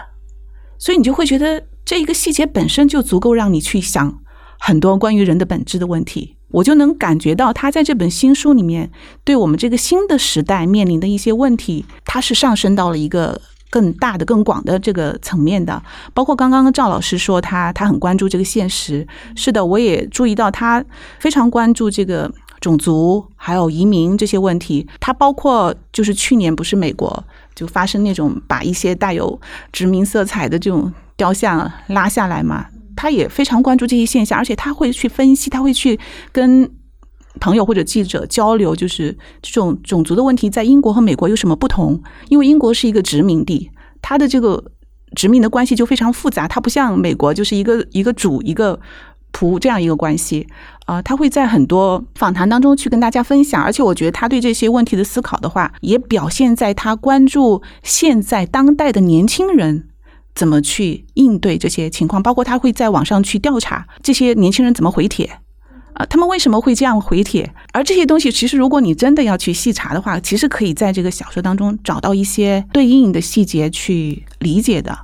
[0.77, 4.19] 所以你就会觉得这一个细节本身就足够让你去想
[4.60, 6.37] 很多关于人的本质的问题。
[6.49, 8.89] 我就能感觉到他在这本新书里面，
[9.23, 15.81] 对我们这个新的时代面临的一些问题，他是上升到了一个更大的、更广的这个层面的。
[16.13, 19.05] 包括刚刚赵老师说他他很关注这个现实，
[19.36, 20.83] 是的，我也注意到他
[21.19, 22.31] 非常关注这个
[22.62, 24.88] 种族还有移民这些问题。
[24.99, 29.39] 他包括就是去年不是美国就发生那种把一些带有
[29.73, 32.67] 殖民色彩的这种雕像拉下来嘛？
[32.97, 35.97] 他也非常关注这些现象，而且他会去分析，他会去
[36.33, 36.69] 跟
[37.39, 42.01] 朋友或者记者交流，就是这种种族的问题在英国和美国有什么不同？
[42.27, 43.69] 因为英国是一个殖民地，
[44.01, 44.71] 它的这个
[45.15, 48.79] 殖民的关系就非常复杂，它不像美国就是一个一个主一个
[49.31, 50.47] 仆这样一个关系
[50.88, 50.99] 啊。
[51.01, 59.88] 他会在很多访谈当中去跟大家分享，而且我觉得他对这些问题的思考的话，也表现在他关注现在当代的年轻人。
[60.38, 62.21] 怎么去应对这些情况？
[62.21, 65.26] 包括他会在网上去调查这些年轻人怎么回帖
[65.93, 66.06] 啊？
[66.06, 67.52] 他们为什么会这样回帖？
[67.73, 74.95] 而这些东西，其实如果你真的要去细查的话，其实可以在这个小说当中找到一些对应的细节去理解的。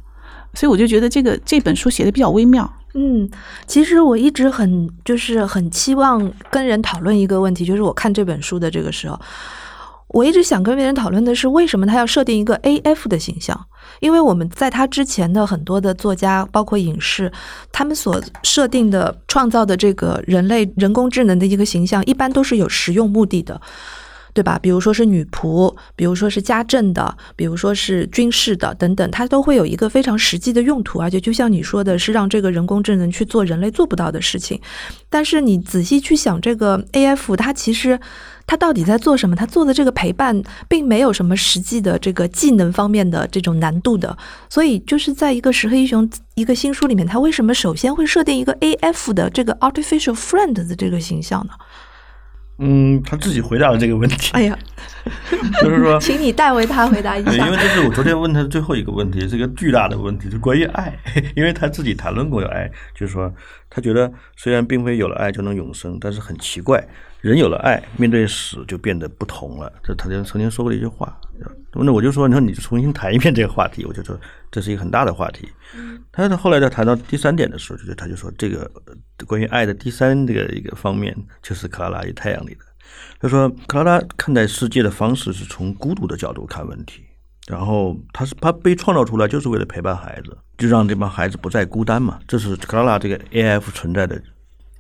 [0.53, 2.71] 所以我就觉得这个这本书写的比较微妙。
[2.93, 3.27] 嗯，
[3.65, 9.19] 其实我一直很就是很期望跟人讨论一个问题，就是我看这本书的这个时候。
[10.09, 13.59] 我一直想跟别人讨论的是，为什么他要设定一个 AF 的形象？
[13.99, 17.31] 因为我们在他之前的很多的作家，包括影视，
[17.71, 23.59] 他们所设定的、创造的这个人类人工智能的一个形象，一般都是有实用目的的，
[24.33, 24.59] 对吧？
[24.61, 34.59] 比如说是女仆，比如说是家政的，比如说是军事的等等，它都会有一个非常实际的用途，而且就像你说的，是让这个人工智能去做人类做不到的事情。
[35.09, 37.99] 但是你仔细去想，这个 AF 它其实。
[38.45, 39.35] 他到底在做什么？
[39.35, 44.17] 他做的这个陪伴，并没有什么实际的这个技能方面的这种难度的。
[44.49, 51.53] 所以，就是在一个石黑一雄一个新书里面，他为什么首先会设定一个 AF 的这个 artificial friend 的这个形象呢？
[52.59, 54.31] 嗯，他自己回答了这个问题。
[54.33, 54.57] 哎呀，
[55.61, 57.31] 就是说，请你代为他回答一下。
[57.31, 60.97] 因为这是我昨天问他的最后一个问题，是一个巨大的问题，是关于爱。
[61.35, 63.33] 因为他自己谈论过有爱，就是说，
[63.69, 66.85] 他觉得虽然并非有了爱就能永生，但是很奇怪。
[67.21, 69.71] 人有了爱，面对死就变得不同了。
[69.81, 71.17] 这他就曾经说过的一句话。
[71.71, 74.19] 那我就说，你说你重新谈一遍这个话题，我就说
[74.51, 75.47] 这是一个很大的话题。
[76.11, 78.69] 他后来在谈到第三点的时候，就是他就说这个
[79.25, 82.65] 关于爱的第三这个一个方面，就是克拉拉与太阳里的。
[83.23, 87.01] 他说克拉拉看待世界的方式是从孤独的角度看问题，
[87.47, 92.19] 然后他是他被创造出来就是为了陪伴孩子，就让这帮孩子不再孤单嘛。
[92.27, 94.21] 这是克拉拉这个 A F 存在的。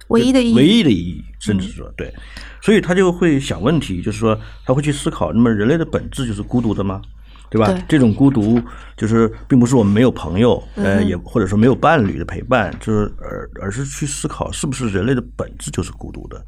[0.09, 2.13] 唯一的意义，唯一的意义，甚至说对，
[2.61, 7.01] 所以他就会想问题，就是说他会去思考，那么人类的本质就是孤独的吗？
[7.49, 7.71] 对吧？
[7.87, 8.59] 这种孤独
[8.97, 16.43] 就是并不是我们没有朋友，呃，也或者说没有伴侣的陪伴，就是而而是去思考，是不是人类的本质就是孤独的？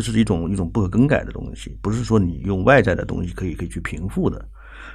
[0.00, 4.42] 这是一种一种不可更改的东西，不是说你用外在的东西可以可以去平复的。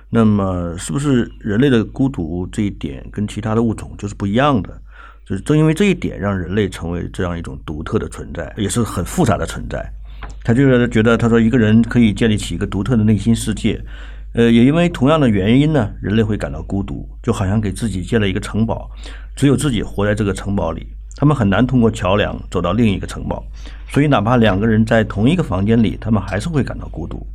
[0.10, 4.82] 那么，是不是人类的孤独这一点跟其他的物种就是不一样的？
[5.26, 9.86] 就是正因为这一点，让人类成为这样一种独特的存在，也是很复杂的存在。
[10.42, 13.78] 他就是觉得，他说一个人可以建立起一个独特的内心世界，
[14.34, 18.90] 呃，也因为同样的原因呢，人类会感到孤独，就好像给自己建了一个城堡，
[19.36, 20.88] 只有自己活在这个城堡里，
[21.24, 23.42] 他们很难通过桥梁走到另一个城堡，
[23.88, 27.26] 所以哪怕两个人在同一个房间里，他们还是会感到孤独。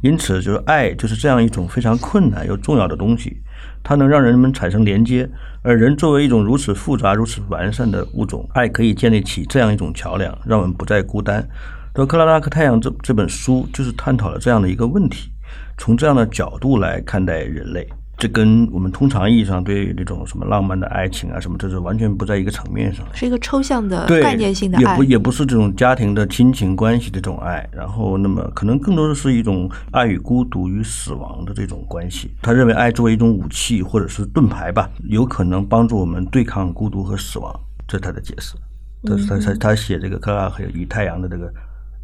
[0.00, 3.36] 因此，就是爱就是这样一种非常困难又重要的东西。
[3.82, 5.28] 它能让人们产生连接，
[5.62, 11.42] 而人作为一种如此复杂、如此完善的物种，爱可以建立起这样一种桥梁，让我们不再孤单。
[11.92, 15.32] 《德克拉拉克太阳》这这本书就是探讨了这样的一个问题，
[15.76, 17.88] 从这样的角度来看待人类。
[18.22, 27.68] 这跟我们通常意义上对这种什么浪漫的爱情啊什么，这是完全不在一个层面上，是一个抽象的概念性的爱，也不也不是这种家庭的亲情关系的这种爱。
[27.72, 32.30] 然后，那么可能更多的是一种爱与孤独与死亡的这种关系。
[32.40, 37.52] 他认为爱作为一种武器或者是盾牌吧，有可能帮助我们对抗孤独和死亡。
[37.88, 38.54] 这是他的解释。
[39.02, 41.52] 他他他他写这个克拉克与太阳的这个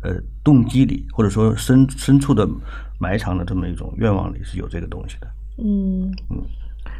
[0.02, 2.44] 呃动机里，或者说深深处的
[2.98, 5.28] 埋藏的这么一种愿望里是有这个东西的。
[5.58, 6.12] 嗯，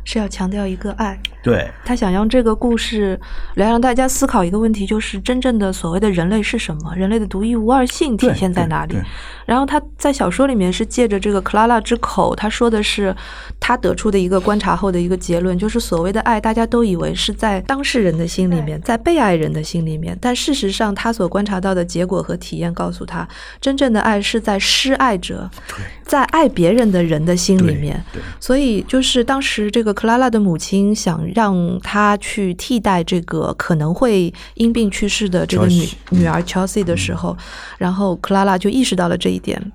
[0.05, 1.19] 是要强调一个爱。
[1.43, 3.19] 对，他想用这个故事
[3.55, 6.95] 来让大家思考一个问题，就是真正的所谓的人类是什么？
[6.95, 8.97] 人类的独一无二性体现在哪里？
[9.47, 13.15] 然后他在小说里面是借着这个克拉拉之口，他说的是
[13.59, 23.27] 他得出的一个观察后的一个结论，就是所谓的爱，大家都以为是在当事人的心里面，在被爱人的心里面，但事实上他所观察到的结果和体验告诉他，
[23.59, 25.49] 真正的爱是在施爱者，
[26.03, 27.99] 在爱别人的人的心里面。
[28.39, 29.78] 所以就是当时这。
[29.79, 37.37] 这个克拉拉的母亲想让她去替代这个可能会因病去世的这个女女儿 Chelsea 的时候，
[37.79, 39.73] 然后克拉拉就意识到了这一点。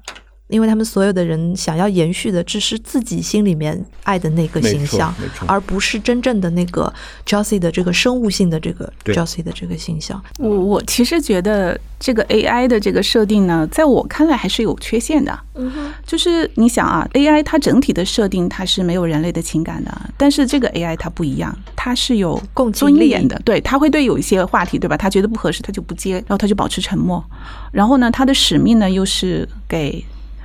[0.53, 6.93] 因为他们所有的人想要延续的，只是自己心里面爱的那个形象没错，而不是真正的那个
[7.25, 10.23] Chelsea 的这个生物性的这个对 Chelsea 的这个形象。
[10.37, 15.37] 我我其实觉得这个 AI 的这个设定呢，在我看来还是有缺陷的。
[15.55, 24.95] 嗯哼，就是你想啊，AI 它整体的设定它是没有人类的情感的，但是这个 AI 它不一样，它是有共情力尊严的，对，它会对有一些话题，对吧？
[24.95, 27.23] 它觉得不合适，它就不接，然后它就保持沉默。
[27.71, 30.03] 然后呢，它的使命呢又是给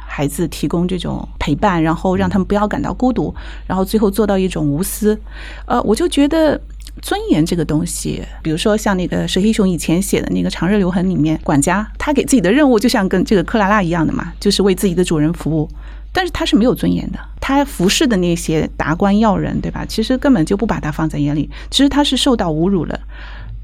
[0.09, 3.35] 孩子提供这种陪伴，然后让他们不要感到孤独，
[3.67, 5.21] 然后最后做到一种无私。
[5.67, 6.61] 呃，我就觉得。
[7.01, 15.69] 尊严这个东西，比如说像那个石黑雄以前写的那个《长日留痕》里面，管家他给自己的任务就像跟这个克拉拉一样的嘛，就是为自己的主人服务。
[16.13, 19.87] 但是他是没有尊严的，他服侍的那些达官要人，对吧？
[19.87, 22.99] 其实根本就不把他放在眼里，其实他是受到侮辱了。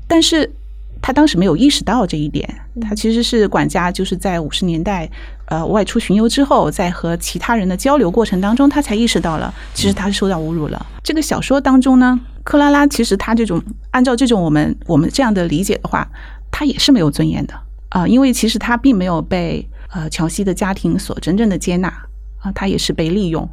[0.07, 0.49] 但是
[1.03, 2.49] 他当时没有意识到这一点，
[2.83, 5.11] 他其实是管家，就是在五十年代
[5.47, 10.87] 呃外出巡游之后，在和其他人的交流过程当中，他才意识到了，其实他是受到侮辱了。
[11.03, 16.09] 这个小说当中呢，克拉拉其实她这种按照这种我们我们这样的理解的话，
[16.51, 17.55] 她也是没有尊严的
[17.91, 21.89] 啊、因为其实她并没有被呃乔西的家庭所真正的接纳
[22.41, 23.49] 啊，她也是被利用。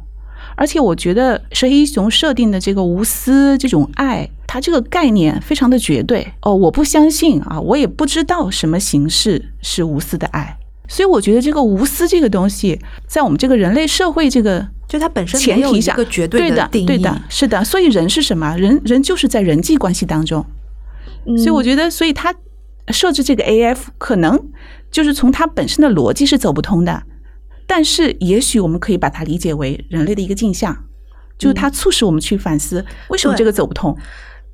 [0.56, 10.58] 而且我觉得蛇一雄设定的这个无私这种爱，它这个概念非常的绝对哦，我不相信啊，我也不知道什么形式是无私的爱。
[10.92, 16.86] 所以我觉得这个无私这个东西，在我们这个人类社会这个就它本身前提下，一个绝对的定义。
[16.86, 17.64] 对的，是的。
[17.64, 18.54] 所以人是什么？
[18.58, 20.44] 人人就是在人际关系当中。
[21.24, 22.34] 嗯所以我觉得，所以他
[22.88, 24.38] 设置这个 AF 可能
[24.90, 27.04] 就是从它本身的逻辑是走不通的，
[27.66, 30.76] 但是也许我们可以把它理解为人类的一个镜像，
[31.38, 33.96] 就是它促使我们去反思为什么这个走不通。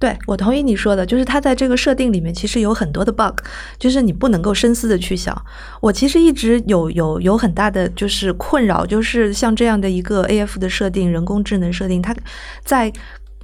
[0.01, 3.41] 对，我同意你说的，就是它在这个设定里面其实有很多的 bug，
[3.81, 5.37] 就是你不能够深思的去想。
[5.81, 12.15] 我其实一直有有有很大的就是困扰，就是像这样的一个 AF 的设定，人工智能设定，它
[12.63, 12.93] 在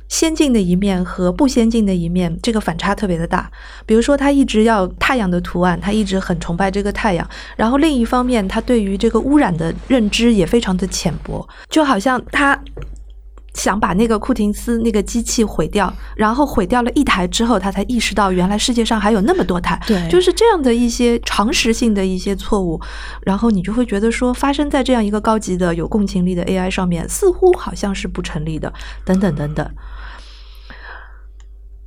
[0.09, 3.51] 先进的一面和不先进的一面，这个反差特别的大。
[3.85, 12.57] 比如说，他一直要太阳的图案，他一直很崇拜这个太阳，然后另一方面，他对于这个污染的认知也非常的浅薄，就好像他。
[13.55, 19.81] 想把那个库廷斯那个机器毁掉，然后毁掉了一台之后，他才意识到原来世界上还有那么多台。
[19.87, 22.81] 对就是这样的一些常识性的一些错误，
[23.23, 28.73] 然后你就会觉得说，发生在这样一个高级的有共情力的 AI 上面，似乎好像是不成立的，
[29.05, 29.69] 等等等等。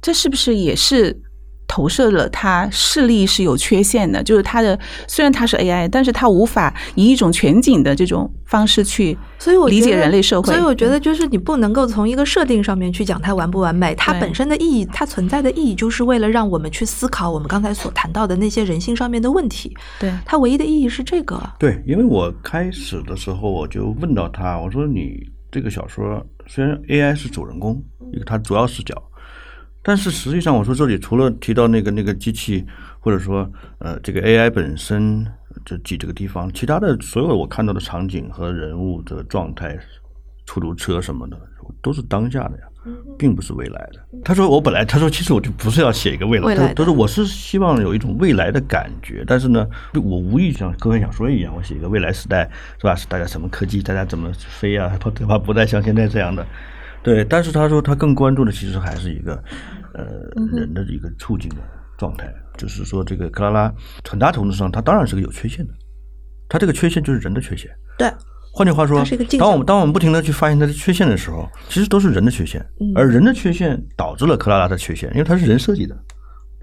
[0.01, 1.21] 这是不是也是
[1.67, 4.23] 投射了他视力是有缺陷的？
[4.23, 10.53] 就是他的虽然他是 AI，但是他无法以一种全景的这种方式去所以我理解人类社会。
[10.53, 19.75] 所以我觉得就是你不能够从一个设定上面去讲它完不完美，它本身的意义，它存在的意义就是为了让我们去思考我们刚才所谈到的那些人性上面的问题。
[19.99, 21.37] 对它唯一的意义是这个。
[21.59, 25.19] 对，因为我开始的时候我就问到他，我说你
[25.51, 28.95] 这个小说虽然 AI 是主人公，一个它主要视角，
[29.87, 32.65] 但是实际上我说这里除了提到那个那个机器，
[32.99, 35.25] 或者说呃这个 AI 本身
[35.63, 39.79] 这几这个地方，其他的所有我看到的场景和人物的状态，
[40.45, 41.39] 出租车什么的
[41.81, 42.63] 都是当下的呀。
[43.17, 43.99] 并不是未来的。
[44.23, 52.95] 他说我本来他说其实我就不是要写一个未来，他说我是希望有一种未来的感觉，但是呢，我无意像科幻小说一样，我写一个未来时代是吧？
[52.95, 55.37] 是大家什么科技，大家怎么飞啊， 对吧？
[55.37, 56.45] 不再像现在这样的。
[57.03, 59.41] 对，但是他说他更关注的其实还是一个
[59.93, 60.05] 呃
[60.53, 61.57] 人的一个处境的
[61.97, 63.73] 状态，就是说这个克拉拉
[64.09, 65.73] 很大程度上，他当然是个有缺陷的，
[66.49, 67.69] 他这个缺陷就是人的缺陷。
[67.97, 68.11] 对，
[68.51, 69.03] 换句话说
[69.39, 75.97] 当我们当我们不停的去发现它的缺陷的时候，其实都是人的缺陷，嗯而人的缺陷导致了克拉拉的缺陷，因为它是人设计的，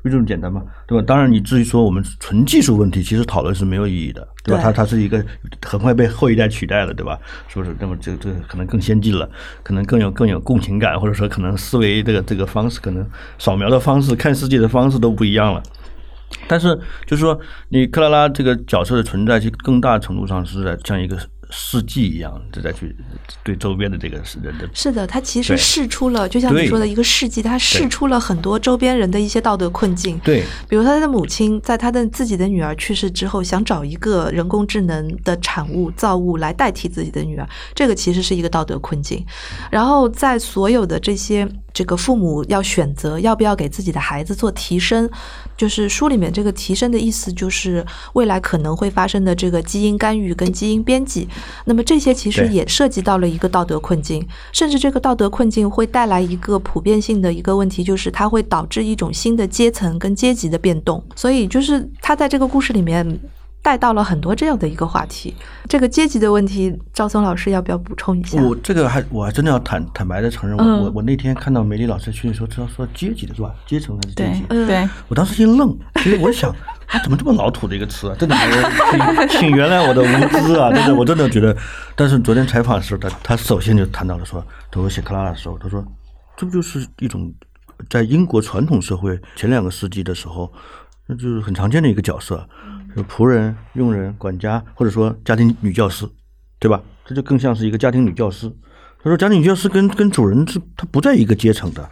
[0.04, 1.04] 就这么简单嘛，对吧？
[1.06, 4.60] 当然，你至于说我们纯技术问题，其实讨论是没有意义的，对吧？
[4.60, 5.24] 对它它是一个
[5.64, 7.18] 很快被后一代取代了，对吧？
[7.48, 7.74] 是不是？
[7.80, 9.28] 那么这这可能更先进了，
[9.62, 13.06] 可能更有更有共情感，或者说可能思维这个这个方式，可能
[13.38, 15.62] 扫描的方式、看世界的方式都不一样了。
[16.48, 17.38] 但是，就是说，
[17.68, 21.16] 你克拉拉这个角色的存在，其实更大程度上是在像一个
[21.56, 22.94] 事迹一样，就在去
[23.44, 30.18] 对周边的这个人的是的，他其实试出了，就像你说的一个事迹，他试出了很多周边人的一些道德困境。
[30.24, 39.24] 对比如他的母亲在他的自己的女儿去世之后，想找一个人工智能的产物造物来代替自己的女儿，这个其实是一个道德困境。
[39.70, 45.10] 然后在所有的这些这个父母要选择要不要给自己的孩子做提升，
[45.56, 51.28] 就是书里面这个提升的意思，就是未来可能会发生的这个基因干预跟基因编辑。
[51.64, 61.04] 那么这些其实也涉及到了一个道德困境，甚至这个道德困境会带来一个普遍性的一个问题，就是它会导致一种新的阶层跟阶级的变动。
[61.16, 63.20] 所以就是他在这个故事里面。
[63.64, 65.34] 带到了很多这样的一个话题，
[65.70, 68.38] 这个阶级的问题，赵松老师要不要补充一下？
[68.42, 73.54] 我这个还我还真的要坦坦白的承认，我、嗯我我那天看到梅丽老师去的时候，知道说阶级的是吧？
[73.66, 74.44] 阶层还是阶对级？
[74.50, 76.54] 嗯对，我当时一愣， 其实我想，
[76.86, 78.16] 他，怎么这么老土的一个词啊？
[78.18, 78.36] 真的，
[79.30, 80.68] 请请原谅我的无知啊！
[80.76, 81.56] 真的，我真的觉得。
[81.96, 85.82] 但是昨天采访的时候，他他首先就谈到了说，他说写克拉拉的时候，他说
[86.36, 87.32] 这不就是一种
[87.88, 90.52] 在英国传统社会前两个世纪的时候，
[91.06, 92.44] 那就是很常见的一个角色，就
[93.02, 96.08] 仆人、佣人、管家，或者说家庭女教师，
[96.58, 96.80] 对吧？
[97.04, 98.50] 这就更像是一个家庭女教师。
[99.02, 101.86] 他说，家庭女教师跟跟主人是他不在一个阶层的。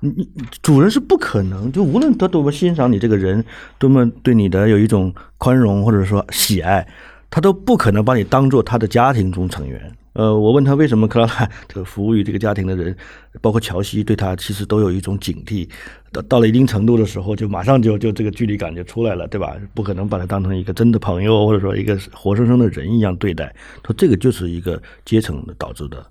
[0.00, 0.28] 你你
[0.62, 3.44] 主人是不可能，就无论他多么欣赏你这个人，
[3.78, 6.86] 多么对你的有一种宽容或者说喜爱，
[7.28, 9.92] 他都不可能把你当做他的家庭中成员。
[10.18, 12.96] 呃，我问他为什么克拉拉 这个服务于这个家庭的人，
[13.40, 15.68] 包括乔西对他其实都有一种警惕，
[16.10, 19.56] 到到了一定程度的时候，就马上就就这个距离感就出来了，对吧？
[19.74, 23.54] 不可能把他当成一个真的朋友，或者说一个活生生的人一样对待。
[23.86, 26.04] 说这个就是一个阶层的导致的。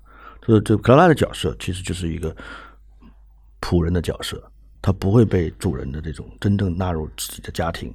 [0.46, 2.34] 说这克拉拉的角色其实就是一个
[3.60, 4.42] 仆人的角色，
[4.80, 7.92] 他不会被主人的这种真正纳入自己的家庭。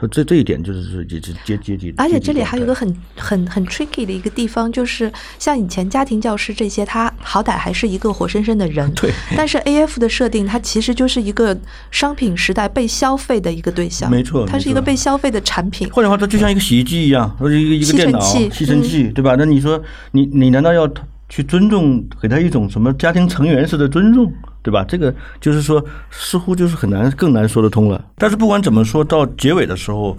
[0.00, 8.90] 说这这一点就是是阶阶阶阶级，而且这里还有一个很很很 tricky 的一个地方，就是像以前家庭教师这些，他好歹还是一个活生生的人。
[8.96, 11.56] 对但是 A F 的设定，它其实就是一个
[11.90, 14.10] 商品时代被消费的一个对象。
[14.10, 15.88] 没错它是一个被消费的产品。
[15.90, 19.36] 换句话说，它就像一个洗衣机一样，或者一个一个电脑尘器吸尘器，对吧？
[19.38, 19.82] 那你说
[20.12, 20.88] 你你难道要
[21.30, 24.30] 去尊重，给他一种什么家庭成员式的尊重，
[24.62, 24.84] 对吧？
[24.86, 28.04] 这个就是说，似乎就是很难更难说得通了。
[28.16, 30.16] 但是不管怎么说，到结尾的时候，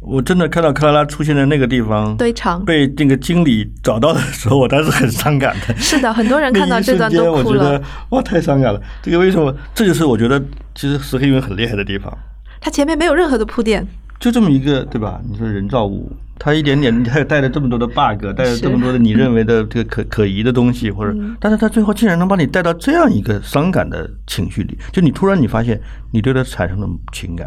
[0.00, 5.74] 我真的看到克拉拉出现在那个地方对场被那个经理找到的时候，我当时很伤感的。
[5.76, 7.80] 是的，很多人看到这段都哭了。
[8.08, 8.82] 哇，太伤感了。
[9.02, 9.54] 这个为什么？
[9.72, 10.42] 这就是我觉得
[10.74, 12.12] 其实石黑云很厉害的地方。
[12.60, 13.86] 他前面没有任何的铺垫，
[14.18, 15.20] 就这么一个，对吧？
[15.30, 16.10] 你说人造物，
[16.42, 25.78] 它一点点，它也带着这么多的 bug，带了这么多的你认为的这个可可疑的东西，或者，但是他最后竟然能把你带到这样一个伤感的情绪里，就你突然你发现
[26.10, 27.46] 你对他产生了情感，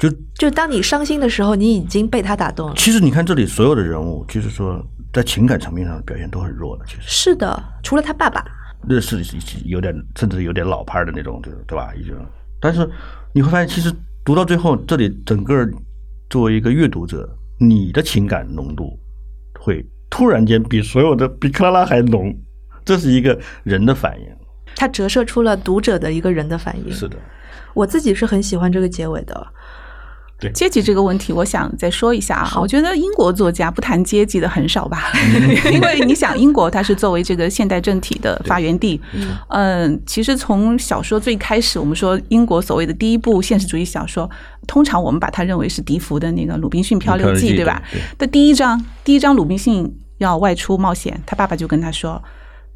[0.00, 2.74] 就就当你伤心的时候，你已经被他打动了。
[2.76, 7.02] 其实你看这里所有的人物，就是说在情感层面上的表现都很弱的，其实。
[7.02, 8.44] 是的，除了他爸爸，
[8.88, 9.22] 那是
[9.64, 11.94] 有点甚至有点老派的那种，就是对吧？
[11.94, 12.12] 已经，
[12.60, 12.90] 但是
[13.32, 13.94] 你会发现，其实
[14.24, 15.64] 读到最后，这里整个
[16.28, 17.28] 作为一个阅读者，
[17.62, 18.98] 你的情感浓度
[19.60, 22.34] 会突然间比所有的比克拉拉还浓，
[22.84, 24.26] 这是一个人的反应。
[24.74, 26.92] 它折射出了读者的一个人的反应。
[26.92, 27.16] 是的，
[27.74, 29.46] 我自己是很喜欢这个结尾的。
[30.50, 32.58] 阶级这个问题，我想再说一下啊。
[32.60, 35.12] 我觉得英国作家不谈阶级的很少吧，
[35.72, 39.00] 因为你想，英国它是作为这个现代政体的发源地。
[39.48, 44.28] 嗯，其实从小说最开始，我们说英国所谓的第一部现实主义小说，
[44.66, 47.82] 通常我们把它认为是笛福的那个《鲁滨逊漂流记》，对吧？
[48.18, 52.22] 的第一章，第一章鲁滨逊要外出冒险，他爸爸就跟他说。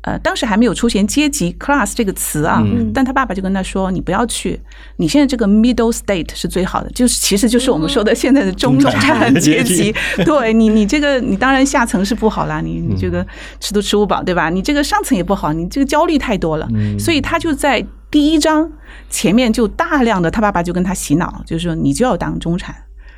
[0.03, 4.61] 呃，当时还没有出现阶级 class 这个词啊，嗯但他爸爸就跟他说：“你不要去，
[4.99, 9.92] 你现在这个 middle state 是最好的，就是其实就是我们说的现在的中 中产产阶级。
[10.24, 13.26] 对你，你这个你当然下层是不好啦，你你这个
[13.59, 14.49] 吃都吃不饱，对吧？
[14.49, 16.68] 你这个上层也不好，你这个焦虑太多了，
[16.99, 18.70] 所以他就在第一章
[19.11, 22.72] 前面就大量的他爸爸就跟他洗脑，就是说你就要当中产。”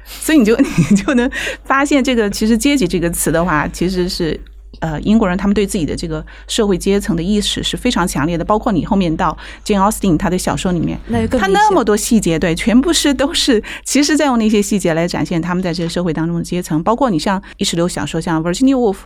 [0.09, 0.57] 所以你就
[0.91, 1.31] 你就能
[1.65, 4.41] 发现，这个其实“阶级”这个词的话，其实是
[4.81, 8.45] 呃英国人他们对自己的这个社会阶层的意识是非常强烈的。
[8.45, 10.99] 包括你后面到 Jane Austen 他的小说里面，
[11.31, 16.83] 他那么多细节，对，全部是都是其实在用那些细节来展现他们在这个社会当中的阶层。
[16.83, 18.99] 包括你像意识流小说，像 Virginia Woolf。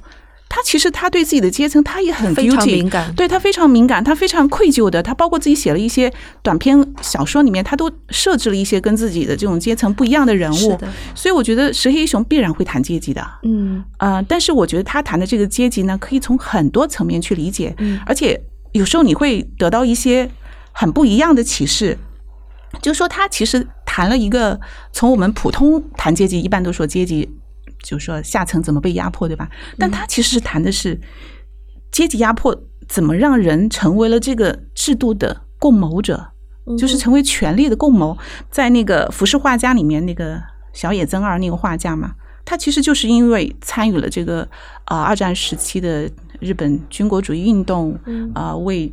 [0.54, 5.02] 他其实他对自己的阶层，他也很非常敏感对他非常敏感，他非常愧疚的。
[5.02, 10.86] 他包括自己写了一些短篇小说里面，他都设置了一些跟自己的这种阶层不一样的人物是的。
[11.14, 13.26] 所以我觉得石黑一雄必然会谈阶级的。
[13.44, 18.38] 嗯呃，但是我觉得他谈的这个阶级呢，可以从很多层面去理解，嗯而且
[18.72, 20.28] 有时候你会得到一些
[20.72, 21.96] 很不一样的启示。
[22.80, 24.60] 就是说，他其实谈了一个
[24.92, 27.28] 从我们普通谈阶级，一般都说阶级，
[27.82, 29.50] 就是说下层怎么被压迫，对吧？
[29.78, 31.00] 但他其实是谈的是
[31.90, 32.56] 阶级压迫
[32.88, 36.32] 怎么让人成为了这个制度的共谋者，
[36.78, 38.16] 就是成为权力的共谋。
[38.50, 40.40] 在那个《浮世画家》里面，那个
[40.72, 42.14] 小野增二那个画家嘛，
[42.44, 44.42] 他其实就是因为参与了这个
[44.84, 46.10] 啊、呃二战时期的
[46.40, 47.98] 日本军国主义运动，
[48.34, 48.92] 啊、为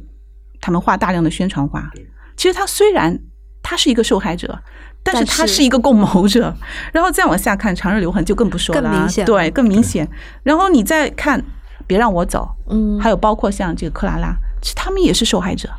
[0.62, 1.92] 他他们画大量的宣传画。
[2.38, 3.20] 其实他虽然
[3.64, 4.62] 他是一个受害者，
[5.04, 6.54] 但是他是一个共谋者。
[6.91, 10.08] 然后再往下看，长日留痕就更不说了，更明显，对，更明显。
[10.43, 11.43] 然后你再看，
[11.88, 15.70] 别让我走，嗯，还有包括像这个克拉拉，其实他们也是受害者，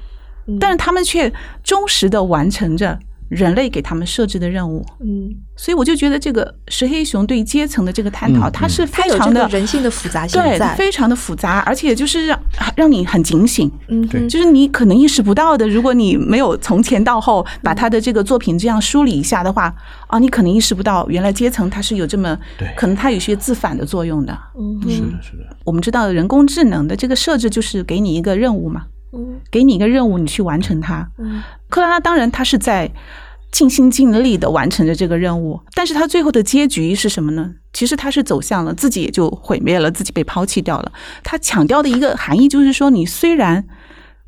[0.58, 2.98] 但是他们却忠实的完成着。
[3.30, 12.38] 人类给他们设置的任务，嗯，所以我就觉得这个石黑熊对阶层的这个探讨，它是非常的人性的复杂性，对，非常的复杂，而且就是让
[12.74, 19.72] 让你很警醒，嗯，对，就是你可能意识不到的，如果你没有从前到后把他的这个作品这样梳理一下的话，
[20.08, 32.90] 啊，你可能意识不到原来阶层它是有这么，对，可能它有些自反的作用的，嗯，是的，是的，我们知道人工智能的这个设置就是给你一个任务嘛，嗯，给你一个任务，你去完成它，嗯，克拉拉当然他是在。
[33.52, 37.52] 尽心尽力的完成着这个任务，但是他最后的结局是什么呢？
[37.72, 40.92] 其实他是走向了自己也就毁灭了，自己被抛弃掉了。
[41.24, 43.66] 他强调的一个含义就是说，你虽然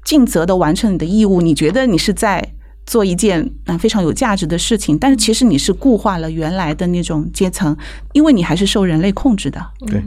[0.05, 2.53] 尽责的完成你的义务，你觉得你是在
[2.85, 7.77] 做一件啊非常有价值的事情，但是其实你是固化了原来的那种阶层，
[8.15, 9.65] 因为你还是受人类控制的。
[9.87, 10.03] 对，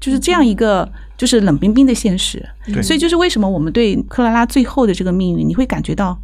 [0.00, 2.44] 就是这样一个就是冷冰冰的现实。
[2.82, 6.18] 所以就是为什么我们对克拉拉最后的这个命运，你会感觉到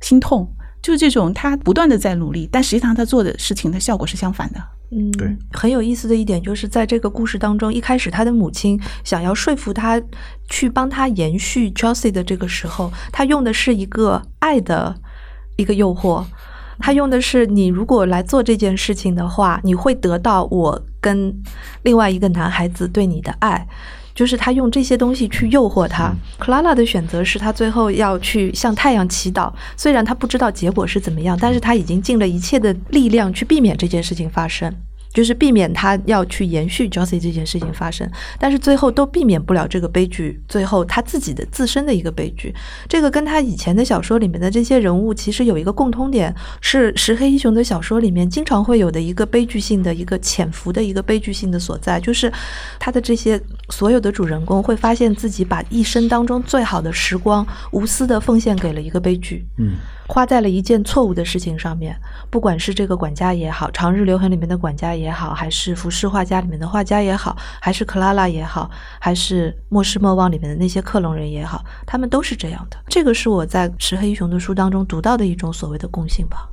[0.00, 0.48] 心痛。
[0.82, 4.60] 就是这种，他不断的在努力，但实际上他做的事情的效果是相反的。
[4.90, 5.34] 嗯，对。
[5.50, 9.98] 很有意思的一点就是，在这个故事当中，一开始他的母亲想要说服他
[10.50, 14.94] 去帮他延续 Josie 的这个时候，他用的是一个爱的
[15.56, 16.22] 一个诱惑，
[16.78, 21.34] 他用的是你如果来做这件事情的话，你会得到我跟
[21.82, 23.66] 另外一个男孩子对你的爱。
[24.14, 26.14] 就是他用这些东西去诱惑他。
[26.38, 34.72] 克拉拉的选择是他最后要去向太阳祈祷，虽然他不知道结果是怎么样，但是他已经尽了一切的力量去避免这件事情发生。
[35.14, 42.52] 就是避免他要去延续 Josie 这件事情发生，但是最后都避免不了这个悲剧，最后他自己的自身的一个悲剧。
[42.88, 52.30] 这个跟他以前的小说里面的这些人物其实有一个共通点，是石黑一雄的小说里面经常会有的一个悲剧性的一个潜伏的一个悲剧性的所在，就是
[52.80, 53.40] 他的这些
[53.70, 59.46] 所有的主人公会发现自己把一生当中最好的时光无私的奉献给了一个悲剧。
[59.58, 59.76] 嗯。
[60.06, 61.98] 花在了一件错误的事情上面，
[62.30, 72.76] 不管是这个管家也好，《长日留痕》里面的管家也好，还是《浮世画家》里面的画家也好，还是克拉拉也好，还是《莫失莫忘》里面的那些克隆人也好，他们都是这样的。
[72.86, 76.48] 这个是我在石黑一雄的书当中读到的一种所谓的共性吧。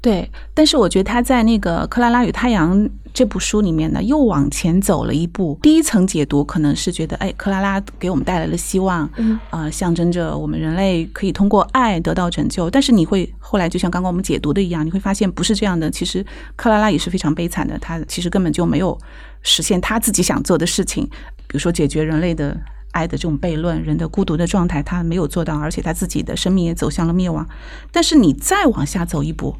[0.00, 2.78] 对，但是我觉得他在那个《克拉拉与太阳》
[3.12, 5.58] 这部书里面呢，又往前走了一步。
[5.60, 12.70] 第一层解读可能是觉得，哎，克拉拉给我们带来了希望，嗯，啊，象征着我们人类可以通过爱得到拯救。
[12.70, 15.90] 但是你会后来就像刚刚我们解读的一样，你会发现不是这样的。
[15.90, 16.24] 其实
[16.54, 18.96] 克拉拉也是非常悲惨的，他其实根本就没有
[19.42, 21.04] 实现他自己想做的事情，
[21.48, 22.56] 比如说解决人类的
[22.92, 27.44] 爱的这种悖论，人的孤独的状态，他没有做到，而且他自己的生命也走向了灭亡。
[27.90, 29.56] 但是你再往下走一步。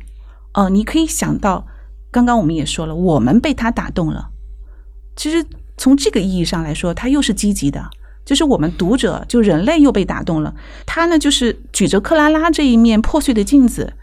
[0.55, 1.66] 哦，你可以想到，
[2.11, 4.30] 刚刚我们也说了，我们被他打动了。
[5.14, 5.44] 其实
[5.76, 7.88] 从这个意义上来说，他又是积极的，
[8.24, 10.55] 就是我们读者，就人类又被打动了。
[10.86, 13.94] 他呢，就是举着克拉拉这一面破碎的镜子。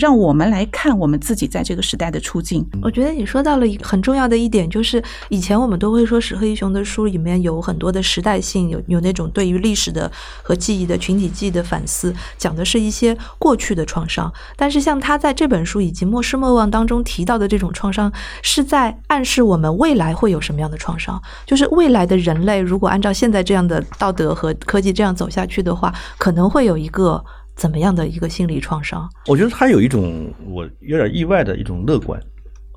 [0.00, 2.66] 让我们来看我们自己在这个时代的处境。
[2.82, 10.10] 我觉得你说到了一个很重要的一点，就是以前我们都会说石黑一雄的书里面有很多的时代性，有有那种对于历史的
[10.42, 14.32] 和记忆的群体记忆的反思，讲的是一些过去的创伤。
[14.56, 18.10] 但是像他在这本书以及《莫失莫忘》当中提到的这种创伤，
[18.42, 21.20] 是在暗示我们未来会有什么样的创伤。
[21.46, 27.22] 就是未来的人类如果按照现在这样的道德和科技这样走下去的话，可能会有一个。
[27.60, 29.06] 怎么样的一个心理创伤？
[29.26, 32.18] 我觉得他有一种我有点意外的一种乐观，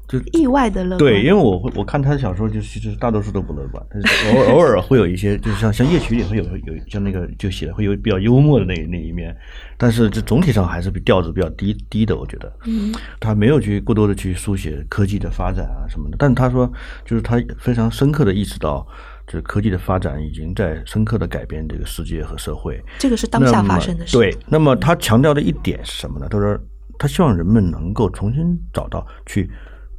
[0.10, 1.00] 就意外的乐观。
[1.00, 9.34] 对，因为我会我看他的小说，就其实大多数都不乐观，但是偶 偶尔会有一些，就是像像夜曲里会有有像那个就写的会有比较幽默的那那一面，
[9.78, 12.18] 但是这总体上还是比调子比较低低的。
[12.18, 16.70] 我觉得，嗯，他没有去过多的去书写科技的发展啊什么的，但是他说，
[17.06, 18.86] 就是他非常深刻的意识到。
[19.26, 22.84] 这科技的发展已经在深刻的改变这个世界和社会。
[23.00, 24.18] 这个是当下发生的事。
[24.18, 26.28] 对，那么他强调的一点是什么呢？
[26.30, 26.60] 他说，
[27.00, 29.50] 他希望人们能够重新找到去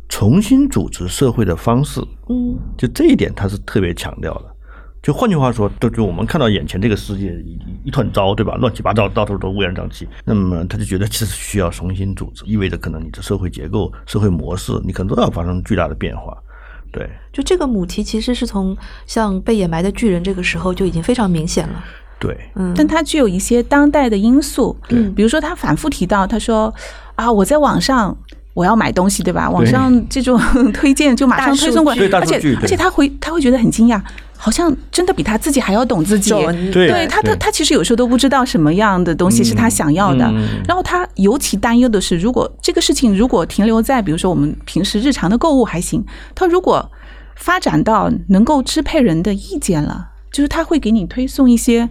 [0.08, 2.00] 重新组织社会的方式。
[2.28, 4.54] 嗯，就这一点他是特别强调的。
[5.02, 8.54] 就换句话说，就就我们看到眼前这个世界一一团糟，对吧？
[8.56, 10.08] 乱七八糟，到处都乌烟瘴气。
[10.24, 16.34] 那么他就觉得这是需要重新组织，意味着可能你的社会结构、社会模式，你可能都要发生巨大的变化。
[16.94, 21.84] 对，就这个母题其实是从像被掩埋的巨人这个时候就已经非常明显了。
[22.20, 26.72] 对，嗯，但它具有一些当代的因素，嗯，比如说他反复提到，他说
[27.16, 28.16] 啊，我在网上
[28.54, 29.50] 我要买东西，对吧？
[29.50, 30.40] 网上这种
[30.72, 34.00] 推荐就马上推送过来，而且而且他会他会觉得很惊讶，
[34.36, 36.30] 好像真的比他自己还要懂自己。
[36.72, 40.32] 对，他他他其实有时候都不知道什么样的东西是他想要的。
[40.68, 46.88] 然后他尤其担忧的是，如果这个事情如果停留在比如说我们平时日常的购物还行，他如果
[47.34, 51.88] 发展到能够支配人的意见了，就是他会给你推送一些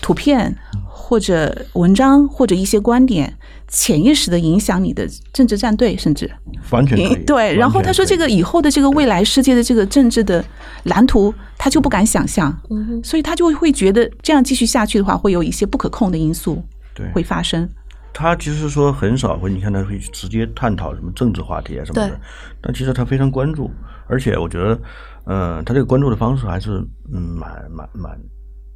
[0.00, 0.56] 图片
[0.88, 3.38] 或者文章或者一些观点。
[3.74, 6.30] 潜意识的影响你的政治战队，甚至
[6.70, 7.56] 完全对。
[7.56, 10.44] 然后他说，这个以后的这个未来世界的这个政治的
[10.84, 12.54] 蓝图，他就不敢想象。
[12.68, 16.62] 嗯，所以他就会觉得这样继续下去的话，会有一些不可控的因素
[16.94, 17.66] 对会发生。
[18.12, 22.20] 他其实说很少会，你看他会直接探讨什么政治话题啊什么的，
[22.60, 23.70] 但其实他非常关注，
[24.06, 24.78] 而且我觉得，
[25.24, 26.72] 嗯，他这个关注的方式还是
[27.10, 28.20] 嗯蛮蛮蛮。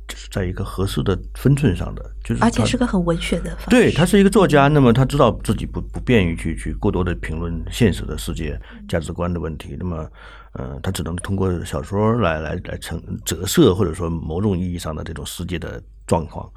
[0.08, 3.56] 就是在一个合适的分寸上的，就是而且是个很文学的。
[3.68, 10.08] 对他是一个作家，那么他知道自己不不便于去去过多的评论现实的世界价值观的问题，那么，
[10.52, 16.48] 呃，他只能通过小说来来来成折射或者说某种意义上的这种世界的状况，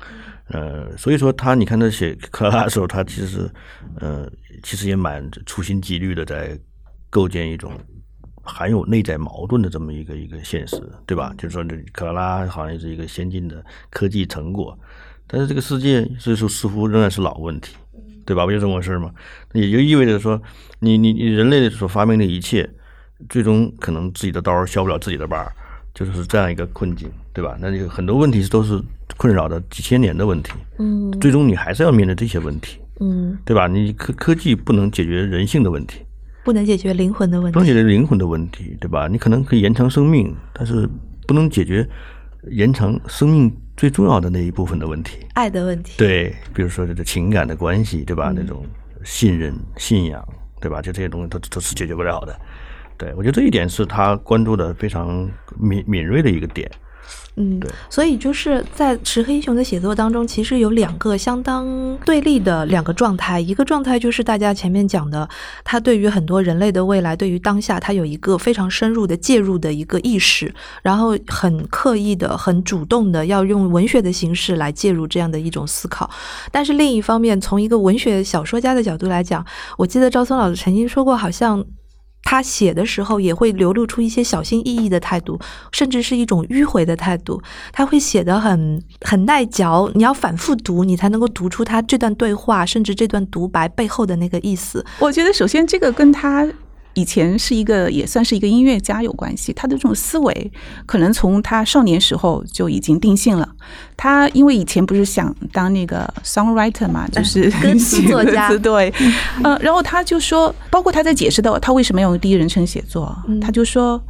[0.50, 3.50] 呃，所以说他你看他写克拉拉的时候，他其实
[4.00, 4.30] 呃
[4.62, 6.60] 其实也蛮处心积虑的在
[7.10, 7.72] 构建一种。
[8.50, 11.34] 含有内在矛盾的这么一个一个现实，对吧？
[11.38, 14.78] 就是说，这克拉拉好像是一个先进的科技成果，
[15.28, 17.76] 但是这个世界所以说似乎仍然是老问题，
[18.26, 18.46] 对吧？
[18.46, 19.12] 不就这么回事吗？
[19.54, 20.42] 也就意味着说，
[20.80, 22.68] 你你你人类所发明的一切，
[23.30, 25.48] 最终可能自己的刀削不了自己的把，
[25.94, 27.58] 就是这样一个困境，对吧？
[27.62, 28.82] 那就很多问题都是
[29.18, 33.68] 困扰的几千年的问题，嗯，最终你还是要面对这些问题，嗯，对吧？
[33.68, 36.00] 你科科技不能解决人性的问题。
[36.50, 39.08] 不能解决灵魂的问题，不能解决灵魂的问题，对吧？
[39.08, 40.90] 你可能可以延长生命，但是
[41.28, 41.88] 不能解决
[42.50, 45.94] 延长生命最重要的那一部分的问题——爱的问题。
[45.96, 48.34] 对，比如说这个情感的关系，对吧？
[48.36, 48.66] 那种
[49.04, 50.28] 信任、信仰，
[50.60, 50.82] 对吧？
[50.82, 52.36] 就这些东西都都是解决不了的。
[52.98, 56.68] 对我觉得这一点是他关注的非常敏敏锐的一个点。
[57.36, 63.40] 嗯，所以就是在石黑一雄的写作当中，其实有两个相当对立的两个状态。
[63.40, 65.28] 一个状态就是大家前面讲的，
[65.64, 76.10] 他对于很多人类的未来，对于当下，他有一个非常深入的介入的一个意识，然后很刻意的、很主动的要用文学的形式来介入这样的一种思考。
[76.52, 79.46] 但是另一方面，从一个文学小说家的角度来讲，
[79.78, 81.66] 我记得赵松老师曾经说过，好像。
[82.24, 85.40] 他写的时候也会流露出一些小心翼翼的态度，
[85.72, 87.42] 甚至是一种迂回的态度。
[87.72, 94.86] 他会写的很很耐嚼，你要反复读，你才能够读出他这段对话，甚至这段独白背后的那个意思。
[95.00, 96.48] 我觉得，首先这个跟他。
[97.00, 100.52] 以前是一个也算是一个音乐家有关系，他的这种思维
[100.86, 103.48] 可能从他少年时候就已经定性了。
[103.96, 108.94] 他因为以前不是想当那个 songwriter 嘛，就是歌词作家，对，
[109.42, 114.02] 呃，然后他就说，包括他在解释到他为什么要用第一人称写作，他就说，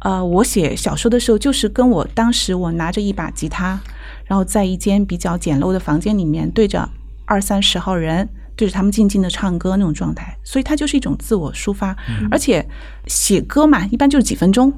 [0.00, 3.80] 呃，我写小说的时候就是跟我当时我拿着一把吉他，
[4.26, 6.86] 然后在一间比较简陋的房间里面对着
[7.24, 8.28] 二三十号人。
[8.56, 11.94] 对着他们静静的唱歌那种状态，所以它就是一种自我抒发。
[12.30, 12.66] 而且
[13.06, 14.72] 写歌嘛，一般就是几分钟，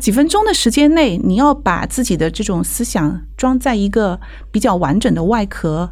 [0.00, 4.18] 几分钟的时间内，你要把自己的这种思想装在一个
[4.50, 5.90] 比较完整的外壳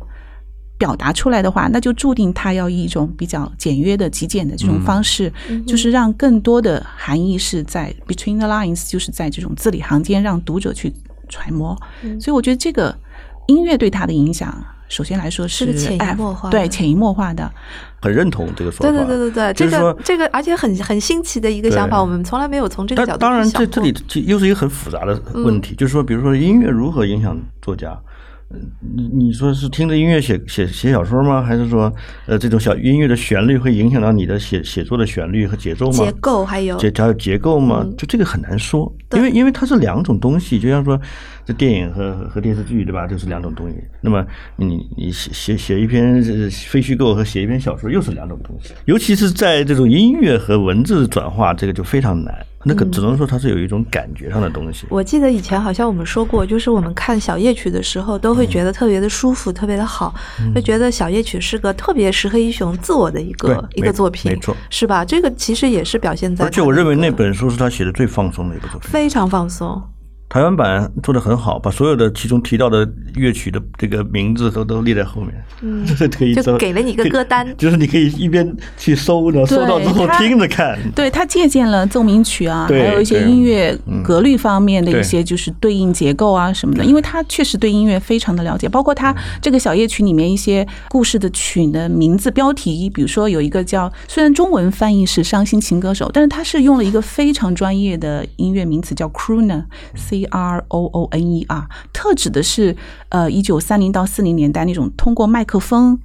[0.78, 5.30] 表达出来的话，那就注定它要以一种比较简约的、极简的这种方式，
[5.66, 10.90] 就是让更多的含义是在 between the lines，就是在这种字里行间让读者去
[11.28, 11.76] 揣摩。
[12.18, 12.98] 所以我觉得这个
[13.46, 14.64] 音乐对他的影响。
[14.88, 17.50] 首先来说是潜移默化，对潜移默化的，
[18.00, 18.90] 很认同这个说法。
[18.90, 23.94] 对对对对对，这个这个，而且很很新奇的一个想法，我们从来没有从这个角度当然，这这里
[24.26, 27.98] 又是一个很复杂的问题，就是说，比如说音乐如何影响作家？
[28.80, 31.42] 你你说是听着音乐写写写小说吗？
[31.42, 31.92] 还是说，
[32.26, 36.04] 呃，这种小音乐的旋律会影响到你的写写作的旋律和节奏吗？
[36.04, 37.84] 结构还有结还有结构吗？
[37.98, 41.00] 就这个很难说，因为因为它是两种东西，就像说。
[41.46, 43.06] 这电影和和电视剧对吧？
[43.06, 43.76] 就是两种东西。
[44.00, 44.26] 那么
[44.56, 46.20] 你你写写写一篇
[46.50, 48.74] 非虚构和写一篇小说又是两种东西。
[48.86, 52.34] 尤其是在这种音乐和文字转化，这个就非常难。
[52.68, 54.86] 那个只能说它是有一种感觉上的东西。
[54.90, 60.12] 我记得以前好像我们说过，就是我们看小夜曲的时候，都会觉得特别的舒服，特别的好，
[60.54, 65.04] 就觉得小夜曲是个特别适合一雄自我的一个一个作品，没错，是吧？
[65.04, 66.44] 这个其实也是表现在。
[66.44, 69.80] 而且我认为那本书是他写的最放松的一个作品，非常放松。
[70.28, 80.76] 台湾版做的很好，把所有的其中提到的乐曲的这个名字都都列在后面，嗯，这可以就给了你一个歌单，就是你可以一边去搜，然后搜到之后听着看。
[80.94, 99.62] 对他借鉴了奏鸣曲啊，还有一些音乐格律方面的一些就是对应结构啊什么的，因为他确实对音乐非常的了解，包括他这个小夜曲里面一些故事的曲的名字标题，比如说有一个叫虽然中文翻译是伤心情歌手，但是他是用了一个非常专业的音乐名词叫 crooner。
[100.16, 102.74] C R O O N E R，特指的是
[103.10, 105.98] 呃一九三零到四零年代那种通过麦克风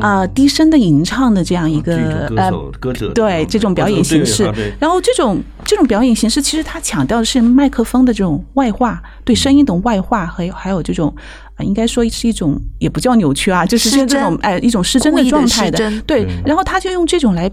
[0.00, 4.44] 啊低声的吟唱的这样一个呃歌者对这种表演形式。
[4.78, 11.14] 然后这种这种表演形式其实它强调的是麦克风的这种外化，对声音的外化和还有这种
[11.56, 16.26] 啊应该说是一种也不叫扭曲啊，就是这种哎一种失真的状态的对。
[16.44, 17.50] 然后他就用这种来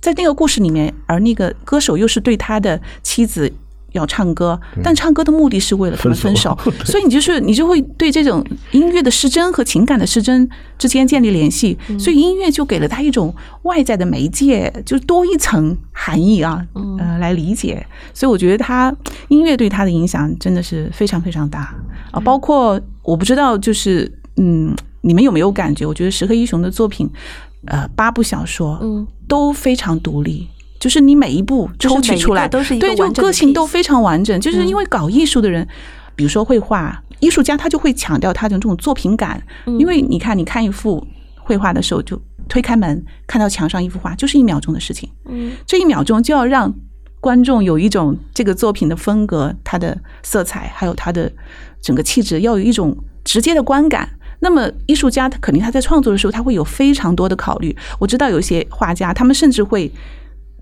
[0.00, 3.50] 在那个故事里面，而那个歌手又是对他的妻子。
[3.94, 16.64] 要唱歌，但唱歌的目的是为了他们分手， 所以你就是你就会对这种音乐的失真和情感的失真之间建立联系，所以音乐就给了他一种外在的媒介，就多一层含义啊，
[16.98, 17.86] 呃，来理解。
[18.12, 18.94] 所以我觉得他
[19.28, 21.74] 音乐对他的影响真的是非常非常大。
[22.10, 25.86] 啊，包括我不知道就是嗯，你们有没有感觉？
[25.86, 27.08] 我觉得石黑一雄的作品，
[27.66, 29.06] 呃，八部小说嗯。
[29.26, 30.46] 都非常独立。
[30.80, 34.38] 就是你每一步抽取出来，都是对，就个性都非常完整。
[34.38, 35.66] 就是因为搞艺术的人，
[36.14, 39.42] 比如说绘画艺术家，他就会强调他的这种作品感。
[39.78, 41.06] 因为你看，你看一幅
[41.36, 45.08] 绘画的时候，就推开门看到墙上一幅画，就是一秒钟的事情。
[45.24, 46.74] 嗯，这一秒钟就要让
[47.18, 51.32] 观众有一种这个作品的风格、它的色彩，还有它的
[51.80, 52.94] 整个气质，要有一种
[53.24, 54.06] 直接的观感。
[54.40, 57.74] 那么艺术家他肯定他在创作的时候，他会有非常多的考虑。
[57.98, 59.90] 我知道有一些画家，他们甚至会。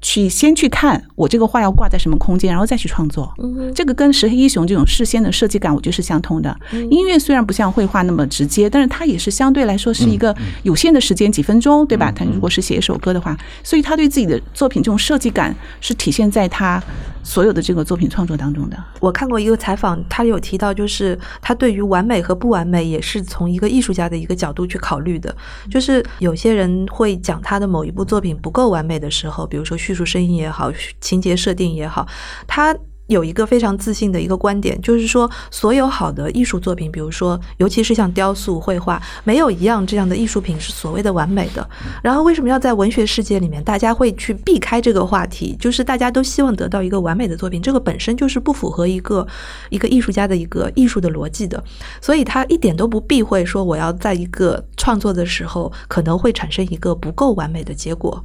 [0.02, 3.32] 去先去看我这个画要挂在什么空间，然后再去创作。
[3.74, 6.54] 这个跟石黑一雄这种事先的设计感，我觉得是相通的。
[6.90, 10.34] 音乐虽然不像绘画那么直接，但是它也是相对来说是一个
[10.64, 12.10] 有限的时间，几分钟，对吧？
[12.10, 16.82] 他如果是写一首歌的话，所以他对自己的作品这种设计感是体现在他
[17.22, 18.76] 所有的这个作品创作当中的。
[18.98, 25.34] 我看过一个采访，他有提到，就是他对于完美和不完美也是从一个艺术家的一个角度去考虑的。
[25.70, 32.08] 就是有些人会讲他的某一部作品不够完美的时候，比如说艺术声音也好，情节设定也好，
[32.46, 32.74] 他
[33.08, 41.68] 有一个非常自信的一个观点，就是说，所有好的艺术作品，比如说，尤其是像雕塑、绘画，没有一样这样的艺术品是所谓的完美的。
[42.02, 45.54] 然后，为什么要在文学世界里面，大家会去避开这个话题？
[45.60, 49.26] 就是大家都希望得到一个完美的作品，这个本身就是不符合一个
[49.68, 51.62] 一个艺术家的一个艺术的逻辑的。
[52.00, 58.24] 所以他一点都不避讳说，我要在一个创作的时候，可能会产生一个不够完美的结果。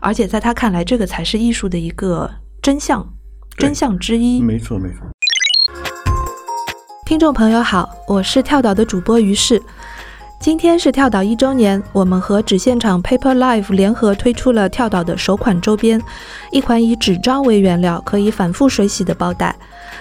[0.00, 2.30] 而且在他看来，这个才是艺术的一个
[2.62, 3.06] 真相，
[3.56, 4.40] 真相之一。
[4.40, 5.00] 没错，没错。
[7.04, 9.62] 听众朋友好，我是跳岛的主播于适。
[10.40, 16.00] 今天是跳岛一周年，我们和纸现场 Paper Life 联合推出了跳岛的首款周边，
[16.52, 19.56] 一款以纸张为原料，可以反复水洗的包袋。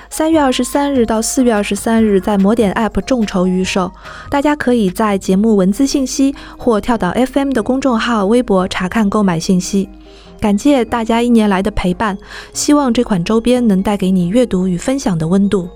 [0.09, 3.91] 三月二十三日到四月二十三日，在魔点 App 众筹预售，
[4.29, 9.89] 大家可以在节目文字信息或跳岛 FM 的公众号、微博查看购买信息。
[10.39, 12.17] 感谢大家一年来的陪伴，
[12.53, 15.69] 希望这款周边能带给你阅读与分享的温度。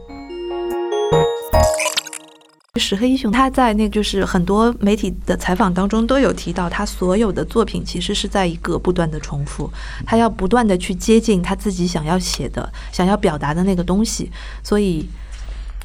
[2.79, 9.69] 石黑一雄他在那就是很多媒体的采访当中都有提到，他所有的作品其实是在一个不断的重复，
[10.05, 14.31] 他要不断的去接近他自己想要写的、想要表达的那个东西，
[14.63, 15.05] 所以。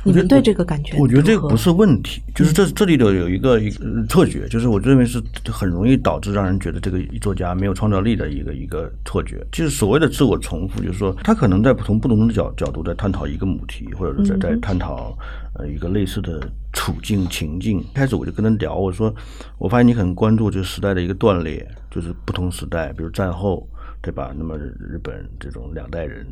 [0.04, 0.96] 你们对这个感觉？
[1.00, 5.20] 我觉得这个不是问题，就是这这里头有一个一个错觉，就是我认为是
[5.50, 9.44] 很容易导致让人觉得这个作家没有创造力的一个一个错觉。
[9.50, 15.12] 就是所谓的自我重复，就是说他可能在从不同的角角度在探讨一个母题，或者是在在探讨
[15.58, 16.40] 呃一个类似的
[16.76, 17.84] 处境情境。
[17.92, 19.12] 开始我就跟他聊，我说
[19.58, 23.68] 我发现你很关注这个时代的一个断裂，就是不同时代，比如战后。
[24.02, 24.32] 对吧？
[24.38, 26.24] 那么日本这种两代人，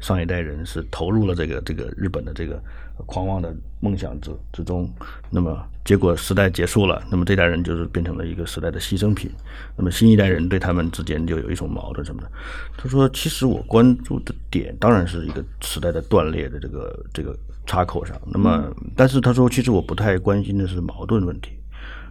[0.00, 2.58] 上一代人是投入了这个这个日本的这个
[3.06, 4.90] 狂妄的梦想之之中，
[5.30, 9.30] 那么结果时代结束了，那么这代人就是变成了一个时代的牺牲品，
[9.76, 12.30] 那么新一代人对他们之间就有一种矛盾什么的。
[12.76, 17.36] 他说：“其实我关注的点当然是一个时代的断裂的这个这个
[17.66, 21.52] 插口上，那么但是他说其实我不太关心的是矛盾问题。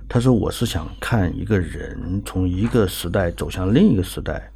[0.09, 4.51] 他说我是想看一个人从一个时代走向另一个时代。”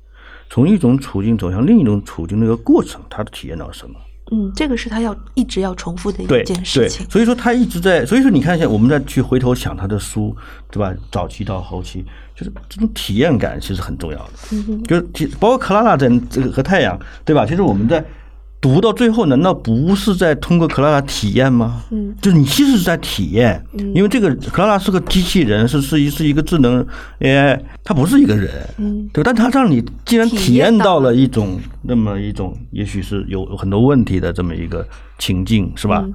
[0.54, 3.98] 从一种处境走向另一种处境，那个过程，他体验到什么？
[4.32, 7.06] 嗯，这个是他要一直要重复的一件事情。
[7.10, 10.36] 所以说他一直在，所以说你看一下，我们再去回头想他的书，
[10.70, 10.94] 对吧？
[11.12, 14.32] 早期到后期，就是这种体验感其实很重要的。
[14.54, 17.46] 嗯，就是包括克拉拉在这个和太阳，对吧？
[17.46, 18.04] 其实我们在
[18.62, 21.82] 读到最后，难道不是在通过克拉拉体验吗？
[21.90, 23.92] 嗯，就是你其实是在体验，嗯。
[23.96, 26.86] 因为这个克拉拉是个机器人，是是一是一个智能
[27.20, 34.88] AI，它不是一个人，嗯，对，但它让你既然体体验到了一种那么一种，也许是有很多问题的这么一个
[35.18, 36.04] 情境，是吧？
[36.06, 36.14] 嗯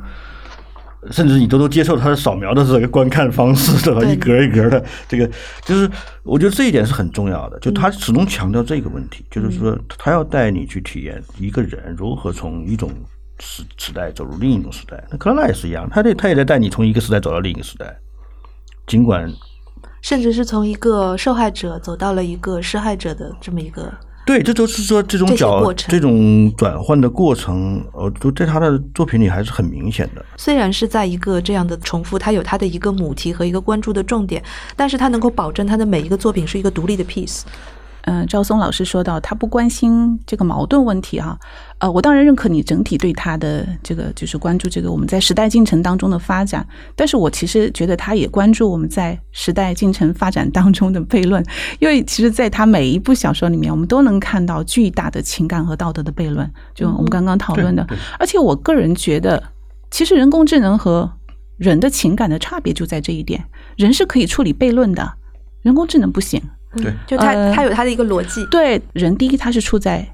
[1.11, 4.04] 甚至你都都接受它的扫描的这个观看方式，对吧？
[4.04, 5.28] 一格一格的，这个
[5.64, 5.90] 就是
[6.22, 7.59] 我觉得这一点是很重要的。
[7.61, 12.90] 就他始终强调这个问题，就是说他要带你去体验一个人如何从一种
[13.38, 15.02] 时时代走入另一种时代。
[15.11, 17.96] 那克拉拉也是一样，他这他也在带你从一个时代走到另一个时代，
[18.86, 19.30] 尽管
[20.02, 23.92] 甚至是从一个受害者走到了一个施害者的这么一个，
[24.27, 30.27] 对，这就是说这种角这种转换的过程，呃，都在他的作品里还是很明显的。
[30.37, 34.43] 虽然是在一个这样的重复，它有它的一个母题和一个关注的重点，
[34.74, 37.43] 但是它能够保证它的每一个作品是一个独立的 piece。
[38.07, 41.36] 嗯，赵松老师说到，他不关心这个矛盾问题哈、
[41.80, 51.44] 呃，我当然认可你整体对他的这个就是关注这个我们在时代进程当中的发展，但是我其实觉得他也关注我们在时代进程发展当中的悖论，
[51.80, 57.84] 因为其实在他每一部小说里面，我们都能看到巨大的情感和道德的悖论，就我们刚刚讨论的，
[58.20, 59.42] 而且我个人觉得，
[59.90, 61.11] 其实人工智能和
[61.57, 63.44] 人的情感的差别就在这一点，
[63.76, 65.14] 人是可以处理悖论的，
[65.62, 66.40] 人工智能不行。
[66.83, 68.45] 对就它呃它有它的一个逻辑。
[68.51, 70.07] 对人，第一，他是处在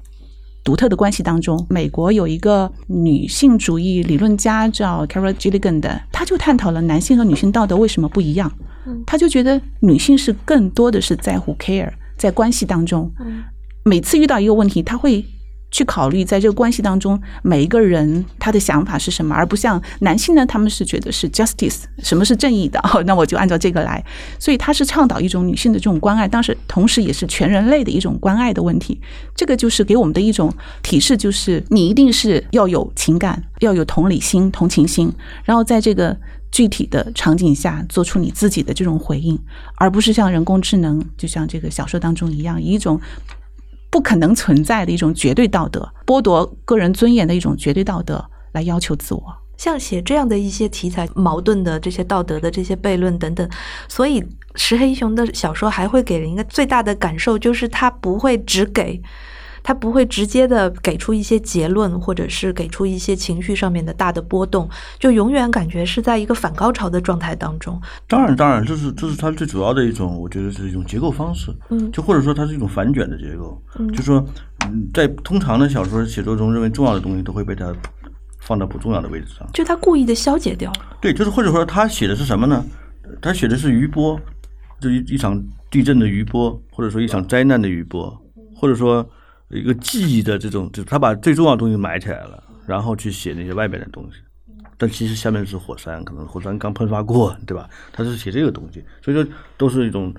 [0.63, 1.65] 独特的关系当中。
[1.69, 8.51] 美国有一个女性主义理论家叫 Carol Gilligan 的，他就探讨了男性和女性道德为什么不一样。
[9.05, 13.11] 他就觉得女性是更多的是在乎 care，在关系当中，
[13.83, 15.25] 每次遇到一个问题，他会。
[15.73, 24.01] 去考虑在这个关系当中，每一个人他的想法是什么，而不像男性呢，他们是觉得是 justice，什么是正义的， 那我就按照这个来。
[24.37, 29.01] 所以他是倡导一种女性的这种关爱，当时同时也是全人类的一种关爱的问题。
[29.35, 30.53] 这个就是给我们的一种
[30.83, 35.11] 提示，就是你一定是要有情感，要有同理心、同情心，
[35.43, 36.15] 然后在这个
[36.51, 39.35] 具体的场景下做出你自己的这种回应，
[39.77, 43.01] 而不是像人工智能，就像这个小说当中一样，以一种
[43.93, 49.23] 不可能存在的一种绝对道德，剥夺个人尊严的一种绝对道德来要求自我。
[49.55, 53.47] 像写这样的一些题材矛盾的这些道德的这些悖论等等，
[53.87, 54.25] 所以
[54.55, 58.99] 石黑一雄的小说还会给人一个最大的感受，就是他不会只给，
[59.63, 67.81] 他不会直接的给出一些结论，或者是给出一些情绪上面的大的波动，就永远感觉是在一个反高潮的状态当中。
[68.07, 71.51] 当然，当然，这是这是它最主要的一种，我觉得是一种结构方式。
[71.69, 73.59] 嗯就或者说它是一种反卷的结构。
[73.79, 74.23] 嗯就说，
[74.65, 77.73] 嗯，在通常的小说写作中，认为重要的东西都会被它
[78.39, 79.47] 放到不重要的位置上。
[79.53, 80.97] 就他故意的消解掉了。
[80.99, 82.63] 对，就是或者说他写的是什么呢？
[83.21, 84.19] 他写的是余波，
[84.81, 85.41] 就一一场
[85.71, 88.21] 地震的余波，或者说一场灾难的余波，
[88.55, 89.07] 或者说
[89.53, 94.19] 一个记忆的这种，就他把最重要的东西埋起来了，然后去写那些外面的东西。
[94.77, 97.69] 但其实下面是火山，可能火山刚喷发过，对吧？
[97.93, 99.25] 他是写这个东西，所以说
[99.55, 100.13] 都是一种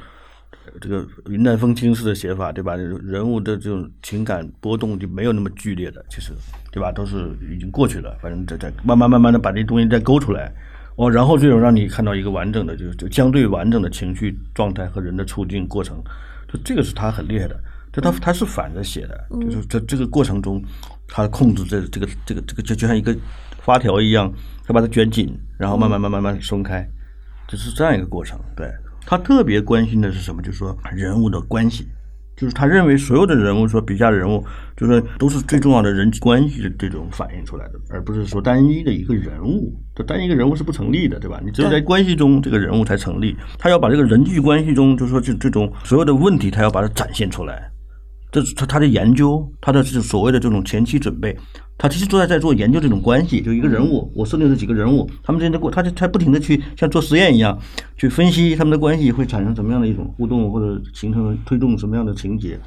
[0.80, 2.76] 这个云淡风轻式的写法，对吧？
[2.76, 6.32] 人物的这种情感波动就没有那么剧烈的，其实，
[6.70, 6.92] 对吧？
[6.92, 10.50] 都是已经过去了，反正在在慢慢慢慢的把这东西再勾出来，
[10.96, 16.02] 哦，然后最后让你看到一个完整的，就就相对完整的情绪状态和人的处境过程，
[16.50, 17.60] 就这个是他很厉害的，
[17.94, 20.60] 就他他是反着写的，就是在这个过程中，
[21.06, 23.16] 他控制这这个这个这个就就像一个
[23.60, 24.32] 发条一样，
[24.66, 26.84] 他把它卷紧，然后慢慢慢慢慢慢松开，
[27.46, 28.38] 就是这样一个过程。
[28.56, 28.68] 对
[29.06, 30.42] 他特别关心的是什么？
[30.42, 31.86] 就是说人物的关系。
[32.36, 34.44] 就是他认为所有的人物，说笔下的人物，
[34.76, 39.72] 就是都是最重要的人际关系的这种反映出来的，而不是说单一的一个人物。
[39.94, 41.40] 这单一一个人物是不成立的，对吧？
[41.44, 43.36] 你只有在关系中，这个人物才成立。
[43.56, 47.70] 他要把这个人际关系中，就是说这这种所有的问题，他要把它展现出来。
[48.42, 51.36] 这他他的研究，他的这所谓的这种前期准备，
[51.78, 57.58] 他其实都在在做研究这种关系，就一个人物，我设定了几个人物，他们之间的过，他就他不停的去像做实验一样
[57.96, 62.58] 去分析他们的关系会产生什么样的一种互动，或者形成推动什么样的情节，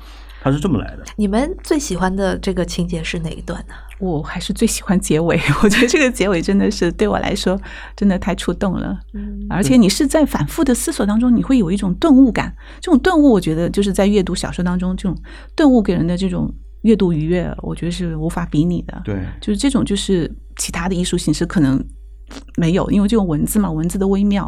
[0.41, 1.03] 他是这么来的。
[1.15, 3.73] 你们最喜欢的这个情节是哪一段呢？
[3.99, 7.59] 我还是最喜欢结尾， 我觉得这个结尾真的是对我来说
[7.95, 8.99] 真的太触动了。
[9.13, 12.55] 嗯而且你是在反复的思索当中，你会有一种顿悟感。
[12.79, 15.17] 这种顿悟，我觉得就是在阅读小说当中，这种
[15.55, 19.01] 顿悟给人的这种阅读愉悦，我觉得是无法比拟的。
[19.03, 21.83] 对，就是这种，就是其他的艺术形式可能
[22.55, 24.45] 没有，因为这种文字嘛，文字的微妙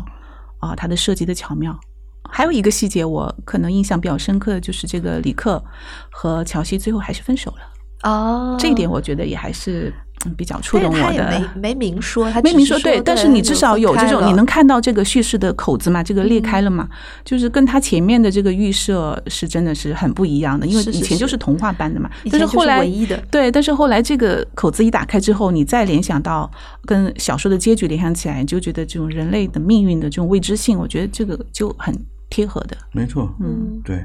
[0.60, 1.78] 啊，它的设计的巧妙。
[2.24, 5.63] 还有一个细节，我可能印象比较深刻的就是这个李克
[6.11, 7.57] 和乔西最后还是分手了。
[8.03, 9.93] 哦，这一点我觉得也还是嗯
[10.36, 11.49] 比较触动我的。
[11.55, 16.03] 没没明说，他没明说对，但是你至少有这种，你能看到这个叙事的口子嘛？
[16.03, 16.88] 这个裂开了嘛？
[17.24, 22.09] 就是跟他前面的这个预设是真的是很不一样的，因为以前就是是童话般的嘛。
[22.24, 26.49] 以前就是但后来唯一的对，但是后来这个口子一打开之后，你再联想到
[26.86, 31.95] 跟小说的结局联想起来，你就觉得这种人类的命运的这种未知性，我觉得这个就很
[32.30, 32.76] 贴合的。
[32.91, 34.03] 没错，嗯，对，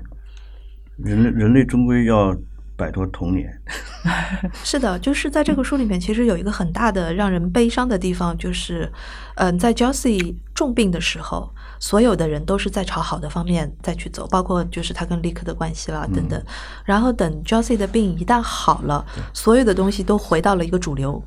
[0.98, 2.36] 人类人类终归要
[2.76, 3.60] 摆脱童年。
[4.64, 8.90] 是的，就是在这个书里面，其实有一个很大的让人悲伤的地方，就是，
[9.36, 11.54] 嗯、在 Josie 重病的时候，
[11.84, 16.42] 所有的人都是在朝好的方面再去走，包括就是他跟 Lick 的关系啦等等。
[16.82, 19.04] 然后等 Josie 的病一旦好了，
[19.34, 21.22] 所有的东西都回到了一个主流，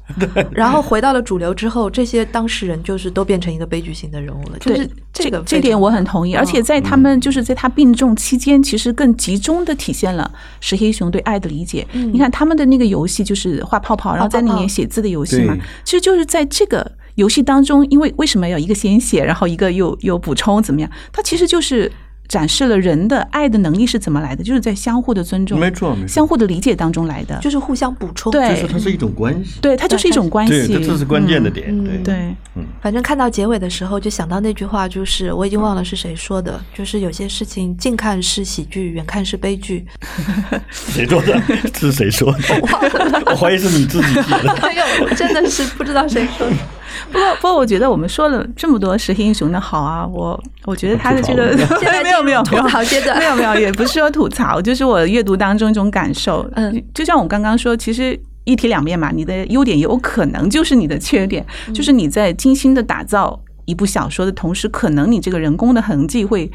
[0.50, 4.58] 然后回到了主流之后，这些当事人就是都变成一个悲剧性的人物了。
[4.58, 11.88] 就是这个这点我很同意，而且在他们就是在他病重期间，其实更集中的体现了石黑雄对爱的理解。
[11.94, 20.90] 嗯你看他们的那个游戏就是画泡泡，然后在里面写字的游戏嘛对，其实就是在这个游戏当中，因为为什么要一个先写，然后一个又又补充怎么样？
[21.12, 21.92] 它其实就是。
[22.28, 27.40] 展示了人的爱的能力是怎么来的，就是在相互的尊重、没错没错相互的理解当中来的。
[27.40, 28.30] 就是互相补充。
[28.34, 29.62] 对就是它是一种关系。
[29.62, 30.68] 对，它就是一种关，系。
[30.68, 31.68] 这这是关键的嗯点。
[31.70, 32.36] 嗯对对，
[32.82, 39.86] 反正看到结尾的时候，就想到那句话，就是我已经忘了是谁说的，就是有些事情近看是喜剧，远看是悲剧。
[40.70, 41.42] 谁说的？
[41.80, 43.24] 是谁说的？
[43.32, 44.52] 我怀疑是你自己写的。
[44.64, 46.56] 哎呦，真的是不知道谁说的。
[47.12, 51.56] 不过，不过，我觉得我们说了这么多石黑英雄的好啊，我我觉得他的这个
[52.04, 56.48] 没有没有进入吐槽阶段 没有没有，也不是说吐槽，就是我阅读当中一种感受。
[56.56, 58.20] 嗯就，像我刚刚说，其实。
[58.48, 66.50] 一体两面嘛，你的优点有可能就是你的缺点，嗯就是你在精心的打造一部小说的同时，可能你这个人工的痕迹会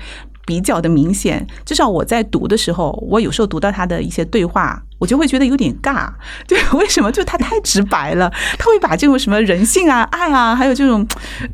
[0.46, 1.46] 比较的明显。
[1.66, 6.08] 至少我在读的时候，我有时候读到他的一些对话，我就会觉得有点尬。
[6.46, 7.10] 对 为什么？
[7.10, 11.04] 就他太直白了， 他会把这种什么人性啊、爱啊，还有这种，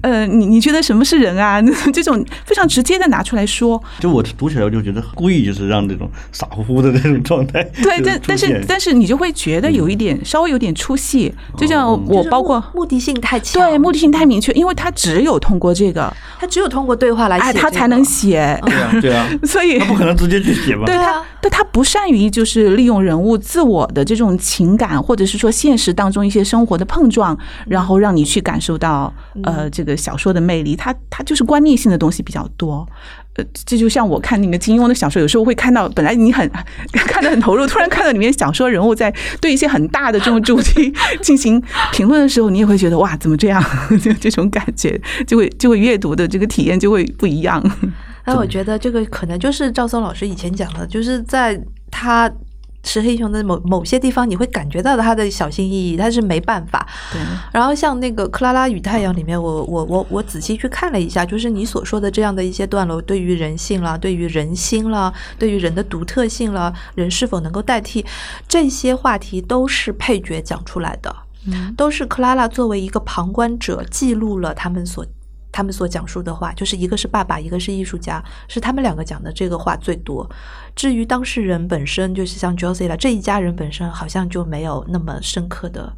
[0.03, 1.63] 呃，你你觉得什么是人啊？
[1.93, 3.83] 这种非常直接的拿出来说。
[4.01, 20.85] 就我读起来，我就觉得故意就是让这种傻乎乎的那种状态对，但但是但是你就会觉得有一点稍微有点出戏，就像我包括目目的性太强，对目的性太明确，因为他只有通过这个，他只有通过对话来写、哎，这个，他才能写，对啊，对啊，所以他不可能直接去写吧？
[20.85, 29.13] 对他对啊，但他不善于就是利用人物自我的这种情感，或者是说现实当中一些生活的碰撞，然后让你去感受到
[29.45, 30.77] 呃这个小说的魅力。
[30.77, 32.87] 它它就是观念性的东西比较多。
[33.35, 36.51] 呃，这就像我看那个金庸的小说，有时候会看到，本来你很
[36.93, 41.63] 看得很投入，突然看到里面小说人物在对一些很大的这种主题进行
[41.93, 43.63] 评论的时候，你也会觉得哇，怎么这样？
[44.03, 47.63] 就 这种感觉，就会就会阅读的这个体验就会不一样。
[48.27, 51.59] 那我觉得这个可能就是赵松老师以前讲的，就是在
[51.93, 52.31] 他
[52.85, 56.87] 石黑一雄的某某些地方，你会感觉到他的小心翼翼，但是没办法。
[57.13, 57.21] 对，
[57.53, 68.05] 然后像那个《克拉拉与太阳》里面，我我我我仔细去看了一下，就是你所说的这样的一些段落，对于人性啦，对于人心啦，对于人的独特性啦，人是否能够代替
[68.47, 71.15] 这些话题，都是配角讲出来的，
[71.47, 75.05] 嗯都是克拉拉作为一个旁观者记录了他们所。
[75.59, 80.25] 他们所讲述的话，就是一个是爸爸，一个是艺术家，是他们两个讲的这个话最多。
[80.77, 85.93] 至于当事人本身，就是像 Josie 啦这一家人本身，好像就没有那么深刻的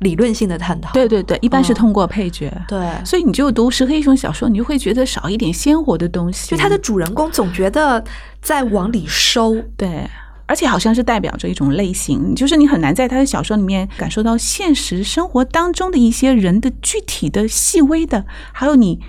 [0.00, 0.92] 理论性的探讨。
[0.92, 2.52] 对对对，一般是嗯通过配角。
[2.68, 6.50] 对，所以你就读石黑一雄小说，你就会觉得少一点鲜活的东西。
[6.50, 8.04] 就他的主人公总觉得
[8.42, 10.06] 在往里收，对，
[10.46, 19.00] 而且好像是代表着一种类型，就是你很难在他的小说里面感受到现实生活当中的一些人的具体的、细微的，还有你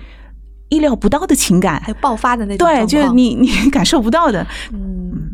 [0.68, 1.88] 意料不到的情感还。
[1.88, 4.46] 有爆发的那种对，就是你你感受不到的。
[4.72, 5.32] 嗯，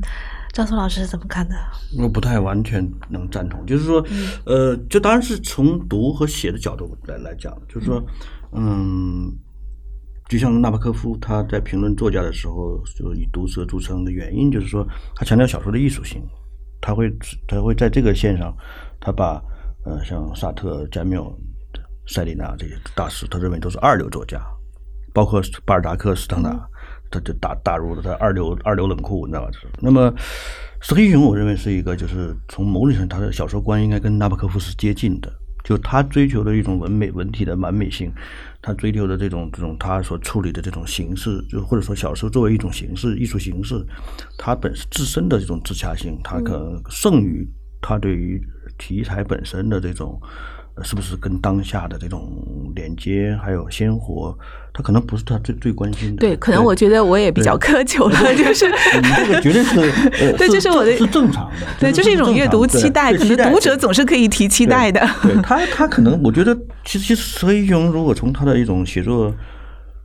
[0.53, 1.55] 张松老师是怎么看的？
[1.99, 4.05] 我不太完全能赞同，就是说，
[4.45, 8.03] 呃，就当然是从读和写的角度来来讲，就是说，
[8.53, 9.33] 嗯，
[10.29, 16.22] 就像纳博科夫他在评论作家的时候，就以毒舌著称的原因，就是说他强调小说的艺术性，
[16.81, 17.12] 他会
[17.47, 18.57] 他会在这个线上，
[19.01, 19.43] 他把
[19.85, 21.31] 呃像萨特、加缪、
[22.07, 24.41] 塞里纳这些大师，他认为都是二流作家，
[25.12, 26.59] 包括巴尔扎克、斯汤纳，
[27.11, 29.51] 他就打打入了他二流二流冷库，你知道吧？
[29.51, 30.12] 就是那么
[30.81, 35.31] 石黑一雄，我认为是一个，就是从某种上，他的小说观应该跟纳博科夫是接近的。
[35.65, 38.12] 就他追求的一种文美文体的完美性，
[38.62, 43.85] 他追求的这种这种他所处理的这种形式，就或者说小说作为一种形式艺术形式，
[44.39, 47.49] 它本身自身的这种自洽性，它可能胜于
[47.81, 48.41] 他对于
[48.79, 52.29] 题材本身的这种呃是不是跟当下的这种
[52.75, 54.37] 连接还有鲜活，
[54.72, 56.20] 他可能不是他最最关心的。
[56.20, 65.01] 对，可能我觉得我也比较苛求了，就是你这个绝对是，呃、 对，这是我的是正常的，对，就是一种阅读期待，可能读者总是可以提期待的。
[65.22, 69.33] 对他，他可能我觉得，其实其实石黑一雄如果从他的一种写作。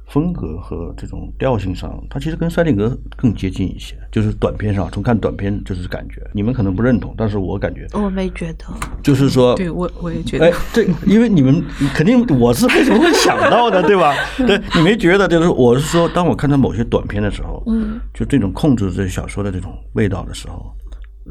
[0.10, 3.96] 风格和这种调性上，它其实跟塞定格更接近一些。
[4.12, 8.66] 就是短片上，从看短片就是感觉，你们可能不认同，但是我感觉，我没觉得。
[9.04, 14.14] 就是说，对我我也觉得，哎，这因为你们肯定我是为什么会想到的，对吧？
[14.38, 15.28] 对你没觉得？
[15.28, 20.74] 就是我是说，当我看到某些短片的时候，嗯，就这种控制这小说的这种味道的时候，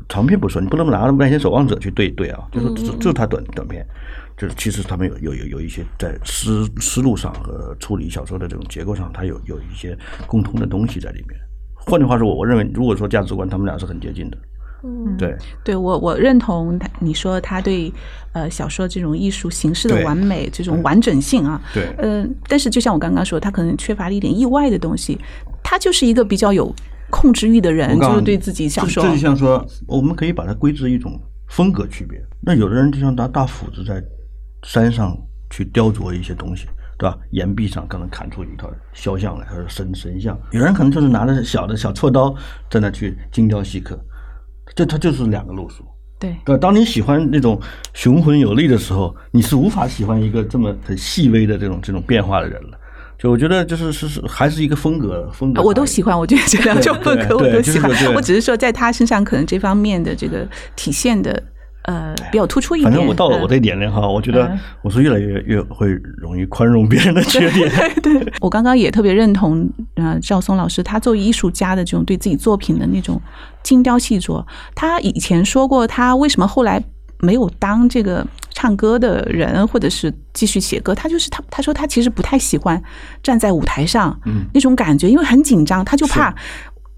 [0.08, 3.84] 长篇不说，你不能拿《那些守望者》去对对啊，就是就是他短短片。
[4.38, 11.36] 就是其实他们有有有有一些在思思路上和处理小说的这种结构上，它有有一些共通的东西在里面。
[11.74, 14.38] 换句话说，我我认为如果说价值观，他们俩是很接近的。
[14.84, 17.92] 嗯，对，对我我认同他你说他对
[18.32, 25.18] 呃小说这种艺术形式的完美这种完整性啊，对，嗯，但是就像我刚刚说，他可能缺乏了一点意外的东西。
[25.64, 26.72] 他就是一个比较有
[27.10, 32.22] 控制欲的人，就是对自己小说，这就像说，我们可以把它归之一种风格区别。
[32.40, 34.00] 那有的人就像拿大斧子在。
[34.62, 35.16] 山上
[35.50, 36.66] 去雕琢一些东西，
[36.98, 37.16] 对吧？
[37.30, 40.38] 岩壁上可能砍出一套肖像来，或者神神像。
[40.50, 42.34] 有人可能就是拿着小的小锉刀
[42.70, 43.98] 在那去精雕细刻，
[44.74, 45.84] 这它就是两个路数。
[46.18, 46.58] 对，对。
[46.58, 47.60] 当你喜欢那种
[47.94, 52.78] 雄浑有力的时候，你是无法喜欢一个这么很细微的这种这种变化的人了。
[53.16, 55.62] 就我觉得，就是是是，还是一个风格风格。
[55.62, 57.90] 我都喜欢，我觉得这两种风格我都喜欢。
[58.14, 61.40] 我只是说，在他身上可能这方面的这个体现的。
[61.88, 62.92] 呃，比较突出一点。
[62.92, 67.66] 反正我到了我这年龄哈，我觉得我是越来越越会容易宽容别人的缺点。
[68.02, 73.18] 对，我刚刚也特别认同呃赵松老师，他作为艺术家的这种对自己作品的那种
[73.62, 74.44] 精雕细琢。
[74.74, 76.78] 他以前说过，他为什么后来
[77.20, 80.94] 没有当这个唱歌的人，或者是继续写歌？
[80.94, 82.82] 他就是他，他说他其实不太喜欢
[83.22, 86.34] 站在舞台上嗯那种感觉，因为很紧张，他就怕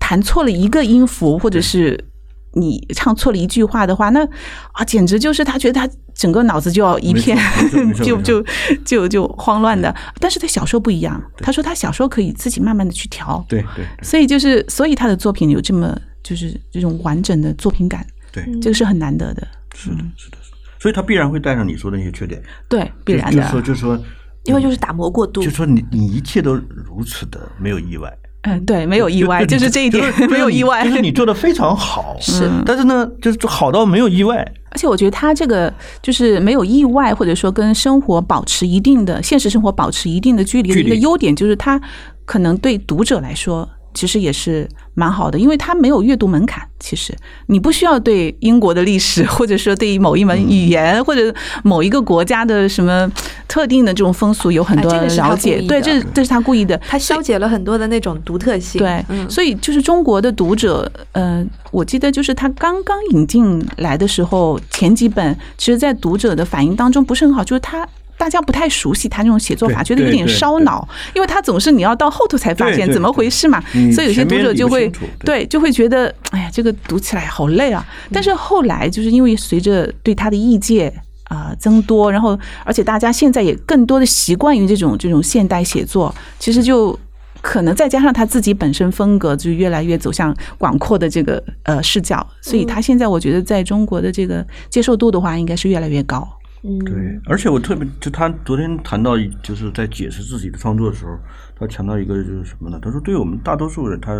[0.01, 2.10] 弹错了一个音符，或者是。
[2.53, 4.27] 你唱错了一句话的话，那
[4.73, 7.39] 啊，简直就是他觉得他整个脑子就要一片，
[8.03, 8.45] 就就
[8.85, 9.95] 就就慌乱的。
[10.19, 13.85] 但是他小说不一样，他说他小说可以自己慢慢的去调，对对。
[14.03, 19.47] 所以就是，所以他的作品有这么就是这种完整的作品感，对，这个是很难得的。
[19.75, 20.37] 是的，是的，
[20.81, 23.43] 所以他必然会带上你说的那些缺点，对，必然的。
[23.43, 24.05] 就说就说，
[24.45, 28.13] 因为就是打磨过度，就说你你一切都如此的没有意外。
[28.43, 34.37] 嗯，对，没有意外，就是这一点 没有意外，就是你做的非常好，是，但是呢，就是好到没有意外，
[34.71, 41.79] 而且我觉得他这个就是没有意外，或者说跟生活保持一定的现实生活保持一定的距离的一个优点，就是他
[42.25, 43.69] 可能对读者来说。
[43.93, 46.63] 其实也是蛮好的，因为它没有阅读门槛。
[46.79, 47.15] 其实
[47.47, 53.11] 你不需要对英国的历史，或者说对于某一门语言，或者某一个国家的什么
[53.47, 55.61] 特定的这种风俗有很多了解。
[55.69, 58.79] 对，这这是他故意的，他消解了很多的那种独特性。
[58.79, 67.87] 对，所以就是中国的读者，嗯，我记得就是他刚刚引进来的时候，前几本其实，在读者的反应当中不是很好，就是他。
[68.21, 73.59] 大家不太熟悉他那种写作法，觉得有点烧脑，因为他总是你要到后头才发现怎么回事嘛，
[73.95, 74.93] 所以有些读者就会
[75.25, 75.47] 对。
[75.47, 77.85] 就会觉得，哎呀，这个读起来好累啊。
[78.13, 80.93] 但是后来就是因为随着对他的意见
[81.25, 86.97] 啊增多，然后而且大家现在也更多的习惯于这种这种现代写作，其实就
[87.41, 96.29] 可能再加上他自己本身风格就越来越走向广阔的这个呃视角，所以他现在我觉得在中国的这个接受度的话，应该是越来越高。
[96.63, 101.19] 嗯，对，而且我特别就他昨天谈到，就是在解释自己的创作的时候，
[101.59, 102.79] 他强调一个就是什么呢？
[102.83, 104.13] 他说，对于我们大多数人，他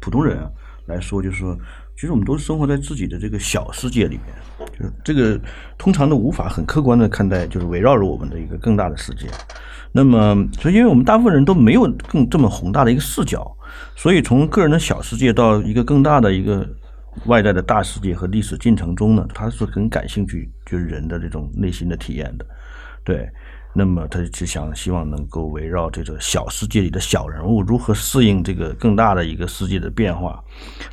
[0.00, 0.48] 普通人啊
[0.86, 1.58] 来说，就是说，
[1.96, 5.40] 其实我们都是生活在自己的这个小世界里面，就是这个
[5.76, 9.26] 通常都无法很客观的看待，就是围绕着我们的一个更大的世界。
[9.90, 13.56] 那么，所以因为我们大部分人都没有更这么宏大的一个视角，
[13.96, 16.64] 所以从个人的小世界到一个更大的一个。
[17.26, 22.46] 外在的大世界和历史进程中呢，他是很感兴趣，就是人的这种内心的体验的，
[23.04, 23.28] 对。
[23.74, 30.42] 那么他就想希望能够围绕这个小世界里的小人物如何适应这个更大的一个世界的变化，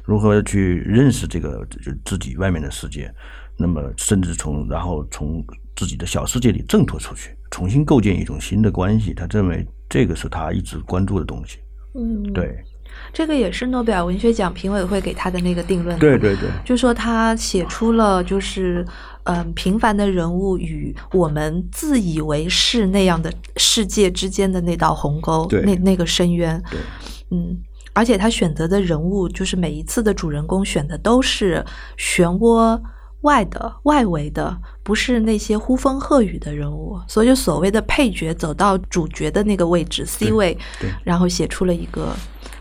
[0.03, 3.11] 如何去认识这个就自己外面的世界，
[3.57, 5.43] 那么甚至从然后从
[5.75, 9.13] 自己的小世界里挣脱出去，重新构建一种新的关系。
[9.13, 11.59] 他认为这个是他一直关注的东西。
[11.95, 12.63] 嗯，对。
[13.13, 15.97] 这个也是诺贝尔文学奖评委会给他的那个定论。
[15.99, 18.85] 对对对，就说他写出了就是
[19.23, 26.61] 嗯平凡的人物与我们自以为是那样的世界之间的那道鸿沟，那那个深渊。
[26.69, 26.79] 对，
[27.31, 27.57] 嗯，
[27.93, 31.63] 而且他选择的人物就是每一次的主人公选的都是
[31.97, 32.79] 漩涡
[33.21, 42.15] 外的、外围的，不是那些呼风喝雨的人物，所以所谓的配角走到主角的那个位置 C 位，对然后写出了一个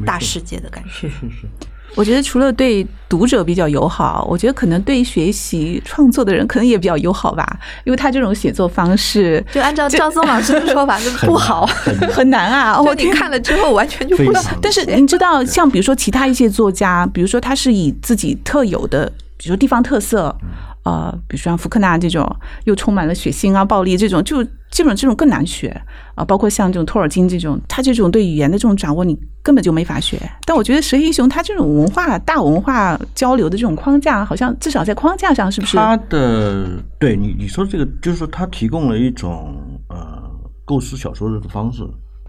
[0.05, 0.91] 大世界的感觉。
[0.91, 1.47] 是是是，
[1.95, 11.65] 我觉得除了对读者比较友好，我觉得可能对学习创作的人可能也比较友好吧，因为他这种写作方式就按照张松老师 的说法，就不好。
[12.11, 12.81] 很难啊。
[12.81, 14.59] 我就你看了之后，完全就不行非常。
[14.61, 19.07] 但是你知道，像比如说其他一些作家，比如说他是以自己特有的，
[19.37, 20.37] 比如说地方特色，
[20.85, 22.29] 呃，比如说像福克纳这种，
[22.65, 24.45] 又充满了血腥啊、暴力这种，就
[24.75, 25.69] 基本上这种更难学
[26.17, 26.25] 啊。
[26.25, 30.21] 包括像这种托尔金这种，他这种对语言的这种掌握，你根本就没法学。
[30.45, 35.77] 但我觉得石黑一雄他这种文化大文化交流的这种框架，好像至少在框架上是不是？
[35.77, 36.69] 他的
[36.99, 39.55] 对你你说这个，就是说他提供了一种
[39.89, 40.23] 呃
[40.65, 41.83] 构思小说的方式，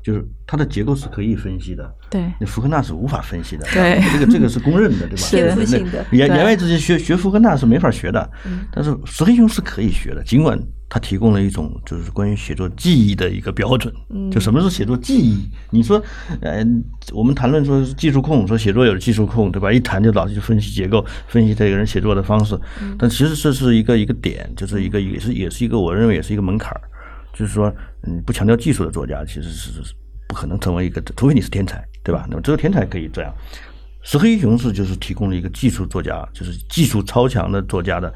[0.05, 1.91] 就是它的结构是可以分析的。
[2.11, 5.17] 对那福克纳是无法分析的，对 这个这个是公认的，对吧？
[5.17, 13.91] 是天赋性的言言外之意，学学福克纳是没法学的，嗯但是石黑雄是可以学的，尽管他提供了一种就是关于写作记忆的一个标准。
[14.11, 15.49] 嗯就什么是写作记忆？
[15.71, 15.99] 你说，
[16.41, 16.63] 呃，
[17.11, 19.73] 我们谈论说是技术控，说写作有技术控，对吧？
[19.73, 26.81] 一谈就老是去分析结构，分析这个人写作的方式，嗯但其实这是一个一个点，就是一个也是也是一个我认为也是一个门槛儿，
[27.33, 27.73] 就是说，
[28.07, 29.93] 嗯，不强调技术的作家其实是是
[30.27, 32.25] 不可能成为一个，除非你是天才，对吧？
[32.29, 33.33] 那么只有天才可以这样。
[34.01, 38.07] 石黑一雄是就是提供了一个技术作家，就是技术超强的作家的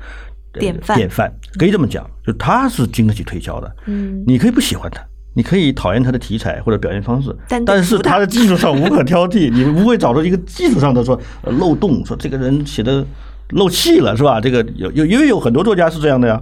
[0.53, 3.76] 呃典范典范可以这么讲，就他是经得起推敲的。
[3.88, 5.02] 嗯，你可以不喜欢他，
[5.34, 13.03] 你可以讨厌他的题材或者表现方式，但但是他他的技术上无可挑剔，你不会找到一个技术上的说呃漏洞，说这个人写的
[13.49, 14.40] 漏气了，是吧？
[14.40, 16.40] 这个有有因为有很多作家是这样的呀。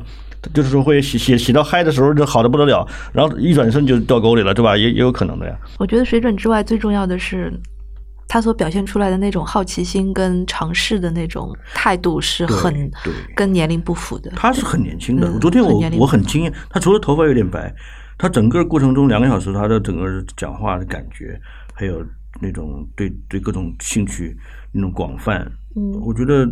[0.54, 4.76] 就是说会写写写到嗨的时候就好的不得了，然后一转身就掉沟里了，对吧？
[4.76, 5.58] 也也有可能的呀。
[5.80, 7.54] 我觉得水准之外最重要的是。
[8.30, 14.30] 他所表现出来的那种好奇心跟尝试的那种态度是很对跟年龄不符的。
[14.36, 15.30] 他是很年轻的。
[15.30, 17.74] 嗯昨天我很我很惊艳，他除了头发有点白，
[18.18, 21.40] 他整个过程中两个小时，他的整个讲话的感觉，
[21.74, 22.06] 还有
[22.42, 24.36] 那种对对各种兴趣
[24.74, 26.46] 那种广泛，嗯我觉得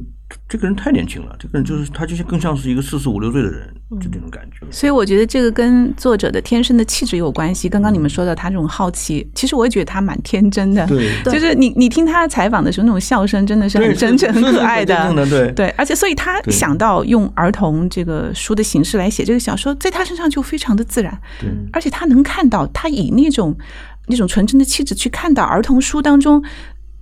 [0.48, 4.66] 这个人太年轻了，这个人就是他就像更像是一个四十五六岁的人，嗯就这种感觉。
[4.70, 7.68] 所以我觉得这个跟作者的天生的气质有关系。
[7.68, 10.86] 刚刚你们说的他这种好奇，其实我也觉得他蛮天真的。
[10.88, 15.52] 对就是你你听他采访的时候，那种笑声真的是很真诚、很是是可爱的。
[15.54, 21.20] 对，而且所以他想到用儿童这个书的形式来写这个小说，在他身上就非常的自然。
[21.40, 23.58] 对而且他能看到，他以那种
[24.08, 26.44] 那种纯真的气质去看到儿童书当中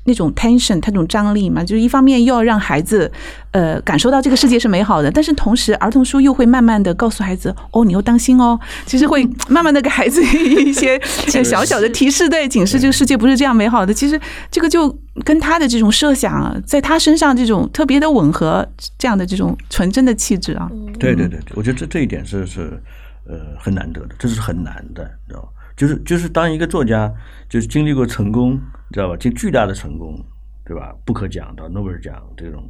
[0.06, 3.10] 那种 tension，它那种张力嘛，就是一方面又要让孩子
[3.52, 10.98] 呃感受到这个世界是美好的，但是同时儿童书又会慢慢的告诉孩子，哦，你要当心哦，其实会 慢慢的给孩子一些
[11.34, 13.94] 呃小小的提示，对，警示这个世界不是这样美好的。
[13.94, 14.20] 其实
[14.52, 14.94] 这个就
[15.24, 18.68] 跟他的这种设想，在他身上这种特别的吻合，
[18.98, 20.70] 这样的这种纯真的气质啊，
[21.00, 22.82] 对对对，对我觉得这这一点是是
[23.28, 25.48] 呃很难得的，这是很难的，你知道吗？
[25.76, 27.12] 就是就是当一个作家
[27.50, 29.18] 就是经历过成功，你知道吧？
[29.18, 30.18] 经巨大的成功，
[30.66, 30.94] 对吧？
[31.06, 32.64] 不可讲的诺贝尔奖这种，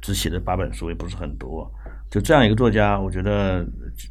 [0.00, 1.70] 只写的八本书也不是很多。
[2.10, 3.66] 就这样一个作家，我觉得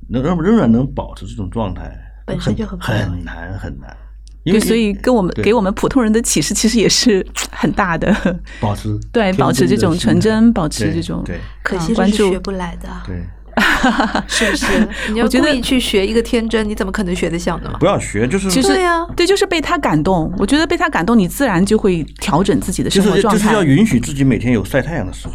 [0.08, 1.92] 能仍仍然能保持这种状态，
[2.26, 3.96] 本身就很难很难。
[4.44, 8.16] 因对，为所以跟我们给我们普通人的启示其实也是 很大的。
[8.62, 13.22] 保持对，保持这种纯真，保持这种对可惜是学不来的，对，
[14.28, 14.66] 是不是？
[15.12, 17.72] 你要我觉得故意去学一个天真，你怎么可能学得像呢？
[17.80, 20.32] 不要学，就是其实对呀对，就是被他感动。
[20.38, 23.40] 我觉得被他感动，你自然就会调整自己的生活状态。
[23.44, 25.34] 就是要允许自己每天有晒太阳的时候。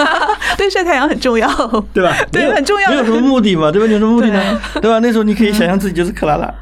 [0.56, 1.48] 对，晒太阳很重要。
[1.92, 2.16] 对吧？
[2.30, 3.86] 对很重要没有什么目的嘛，对吧？
[3.86, 4.60] 你有什么目的呢？
[4.80, 4.98] 对吧？
[5.00, 6.52] 那时候你可以想象自己就是克拉拉，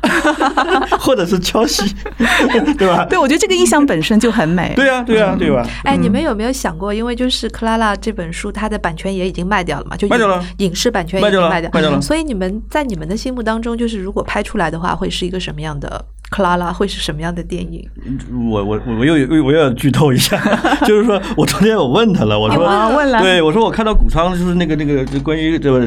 [0.98, 1.82] 或者是乔西，
[2.78, 3.04] 对吧？
[3.08, 4.72] 对，我觉得这个印象本身就很美。
[4.74, 5.66] 对呀，对呀，对吧？
[5.84, 16.72] 哎，你们有没有想过，因为就是《克拉拉》这本书，它的版权也已经卖掉了嘛，就卖掉了影影视版权已卖掉了经卖掉，卖掉了所以你们在你们的心目当中，就是如果拍出来的话，会是一个什么样的克拉拉？
[16.72, 17.86] 会是什么样的电影？
[18.50, 19.14] 我我我我又
[19.44, 20.40] 我又要剧透一下，
[20.86, 25.86] 就是说我昨天我问他了，我说啊问了对我说我看到谷仓就是那个那个关于这个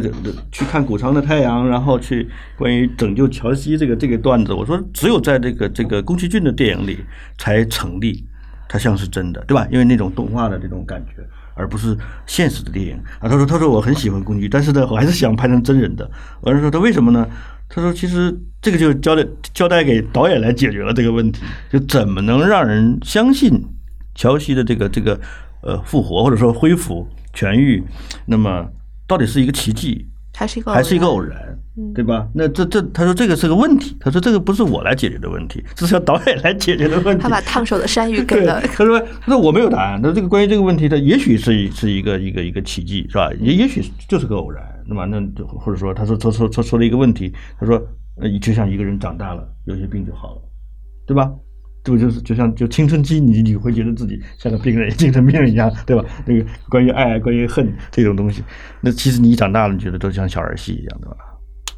[0.51, 6.99] 去看谷仓的太阳，然后去关于拯救乔西这个这个段子，我说只有在这个这个宫崎骏的电影里
[7.37, 8.23] 才成立，
[8.69, 9.67] 它像是真的，对吧？
[9.71, 11.23] 因为那种动画的这种感觉。
[11.55, 13.29] 而不是现实的电影啊！
[13.29, 16.09] 他说：“他说我很喜欢工具，但是呢，我还是想拍成真人的。”
[16.41, 17.27] 我是说他为什么呢？
[17.67, 21.41] 他说：“其实这个就交代交代给导演来解决了这个问题，
[21.71, 23.51] 就怎么能让人相信
[24.13, 25.19] 乔西的这个这个
[25.61, 27.83] 呃复活或者说恢复痊愈，
[28.25, 28.67] 那么
[29.07, 31.37] 到底是一个奇迹，还是一个还是一个偶然。
[31.77, 32.25] 嗯，对吧？
[32.33, 37.21] 那这这，他说这个是个问题，他说这个不是我来解决的问题，这是要导演来解决的问题。
[37.21, 43.29] 他把烫手的山芋给，了他说他说我没有答案，那这个关于这个问题，它也许是一是一个一个一个奇迹，是吧？
[43.41, 47.75] 也也许就是个偶然，那么那就或者说他说他说他说了一个问题，他说
[48.21, 50.41] 呃，就像一个人长大了，有些病就好了，
[51.05, 51.29] 对吧？
[51.85, 56.03] 这不就是就像就青春期你你会觉得自己像个病人 精神病人一样，对吧？
[56.25, 58.43] 那个关于爱、关于恨这种东西，
[58.81, 61.17] 那其实你一长大了，你觉得都像小儿戏一样，对吧？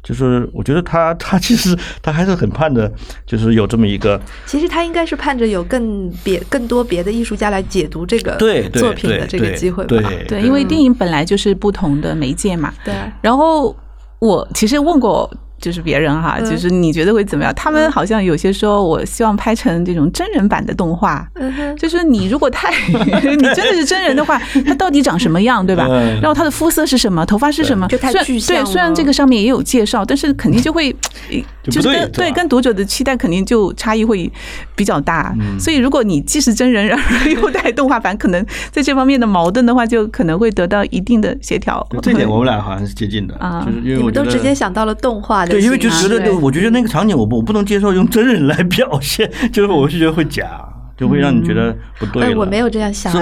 [0.02, 2.90] 就是我觉得他他其实他还是很盼着，
[3.26, 9.88] 就是有这么一个其实他应该是盼着有更别更多别的艺术家来解读这个对对作品的这个机会吧。
[9.88, 12.72] 对对，因为电影本来就是不同的媒介嘛。
[12.82, 13.76] 对然后
[14.20, 15.30] 我其实问过。
[15.60, 17.52] 就是别人哈，嗯就是你觉得会怎么样？
[17.54, 25.86] 他们好像有些说，我希望拍成这种真人版的动画，嗯哼，就是你如果太 你真的是真人的话，他到底长什么样，对吧？
[25.90, 27.86] 嗯然后他的肤色是什么，头发是什么？
[27.88, 30.94] 就太具象对，虽然这个上面也有介绍，但是肯定就会，
[31.30, 31.36] 呃
[31.70, 34.30] 就是跟对跟读者的期待肯定就差异会
[34.74, 35.34] 比较大。
[35.40, 41.86] 嗯所以如果你既是真人，然后又带动画版，可能在这方面的矛盾的话，就可能会得到一定的协调。
[41.90, 50.62] 就这点我们俩好像是接近的，啊就是因为你们我都直接想到了动画的对，因为就觉得，对我觉得那个场景我不我不能接受用真人来表现，就是我是觉得会假，
[50.96, 52.38] 就会让你觉得不对哎，了。
[52.38, 53.12] 我没有这样想？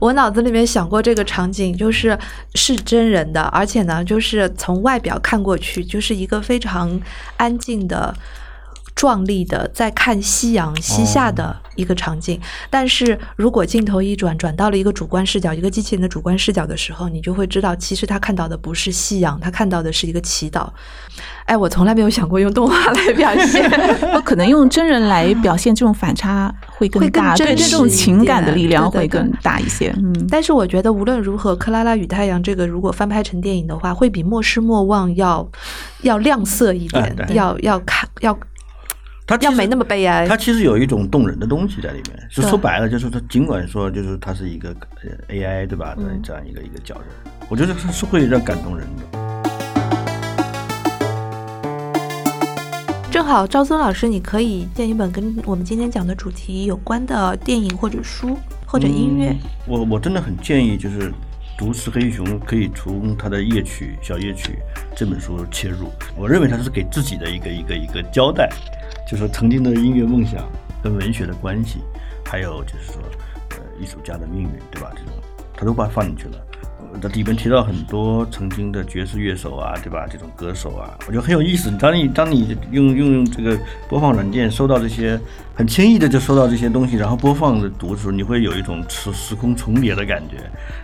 [0.00, 2.18] 我脑子里面想过这个场景，就是
[2.54, 7.00] 是真人的，而且呢，就是从外表看过去，就是一个非常
[7.36, 8.14] 安静的。
[8.96, 12.40] 壮丽的在看夕阳西下的一个场景，
[12.70, 20.66] 但是如果镜头一转，转到了一个主观视角，一个机器人的主观视角的时候，你就会知道，其实他看到的不是夕阳，他看到的是一个祈祷。
[21.44, 23.70] 哎，我从来没有想过用动画来表现。
[24.14, 29.94] 我可能用真人来表现这种反差会更大，对这种情感的力量会更大一些。
[29.98, 35.42] 嗯，但是我觉得无论如何，《克拉拉与太阳》这个如果翻拍成电影的话，会比《莫失莫忘要》
[36.00, 38.36] 要亮色一点，要要看要
[39.28, 42.28] 他要没那么悲哀他其实有一种动人的东西在里面。
[42.30, 44.68] 就说白了，就是他尽管说就是他是一个
[45.02, 45.96] 呃 AI 对吧？
[45.98, 47.02] 嗯这样一个一个角色，
[47.48, 49.02] 我觉得是是会让感动人的。
[53.10, 59.30] 正好，赵松老师，你可以荐一本跟我们今天讲的主题有关的电影或者书或者音乐。
[59.30, 61.12] 嗯我我真的很建议，就是
[61.58, 64.60] 读石黑一雄可以从他的夜曲小夜曲
[64.94, 65.90] 这本书切入。
[66.16, 68.48] 我认为他是给自己的一个一个一个交代，
[69.06, 70.44] 就是曾经的音乐梦想
[70.82, 71.78] 跟文学的关系，
[72.24, 73.00] 还有就是说
[73.50, 74.90] 呃艺术家的命运，对吧？
[74.94, 75.12] 这种
[75.54, 76.42] 他都把它放进去了。
[77.02, 80.06] 呃里面提到很多曾经的爵士乐手啊，对吧？
[80.10, 81.70] 这种歌手啊，我觉得很有意思。
[81.78, 83.58] 当你当你用用这个
[83.88, 85.18] 播放软件收到这些，
[85.56, 90.36] 很轻易的就收到这些东西，然后播放着读的时候，你会有一种时时空重叠的感觉，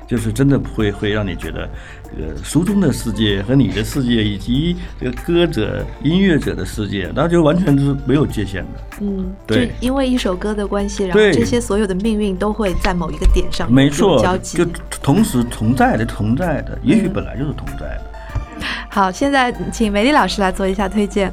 [0.07, 1.69] 就是真的会会让你觉得
[2.05, 8.81] 这个书中的世界和你的世界，以及这个歌者、音乐者的世界，那就完全是没有界限的。
[9.03, 14.57] 嗯，对就因为一首歌的关系，然后这些所有的命运都会在某一个点上没错交，集。
[14.57, 14.65] 就
[15.03, 18.05] 同时同在的同在的，也许本来就是同在的。
[18.89, 21.31] 好，现在请梅丽老师来做一下推荐。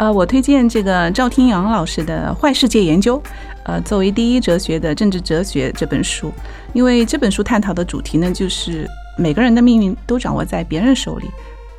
[0.00, 3.18] 呃，我推荐这个赵天阳老师的《坏世界研究》，
[3.64, 6.32] 呃，作为第一哲学的政治哲学这本书，
[6.72, 11.26] 因为这本书探讨的主题呢，就是每个人的命运都掌握在别人手里，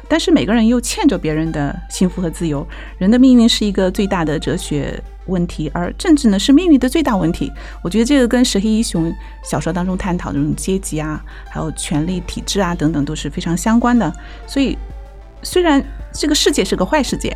[0.07, 2.64] 但是每个人又欠着别人的幸福和自由。
[2.99, 7.52] 人的命运是一个最大的哲学问题，而政治呢是命运的最大问题。
[7.81, 9.11] 我觉得这个跟石黑一雄
[9.43, 11.19] 小说当中探讨的这种阶级啊，
[11.49, 14.14] 还有权力体制啊等等都是非常相关的。
[14.45, 14.77] 所以，
[15.41, 15.84] 虽然
[16.14, 17.35] 这个世界是个坏世界。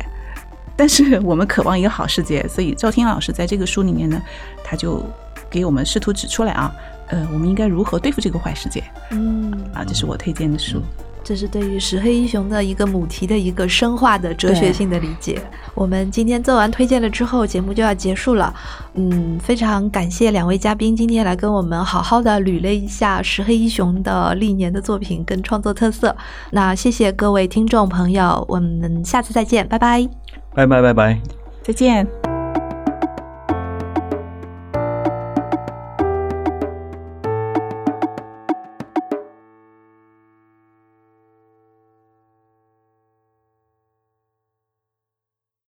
[0.76, 4.20] 但是我们渴望一个好世界，所以赵天老师在这个书里面呢，
[4.62, 5.02] 他就
[5.48, 6.72] 给我们试图指出来啊，
[7.08, 10.82] 呃，我们应该如何对付这个坏世界嗯，啊，这是我推荐的书。
[11.24, 15.42] 这是对于石黑一雄的一个母题的一个深化的哲学性的理解。
[15.74, 18.54] 我们今天做完推荐了之后，节目就要结束了。
[18.94, 26.14] 嗯，非常感谢两位嘉宾今天来跟我们好好的捋了一下石黑一雄的历年的作品跟创作特色。
[26.52, 30.08] 那谢谢各位听众朋友，我们下次再见，拜拜。
[30.56, 31.20] 拜拜拜拜。
[31.62, 32.35] 再见。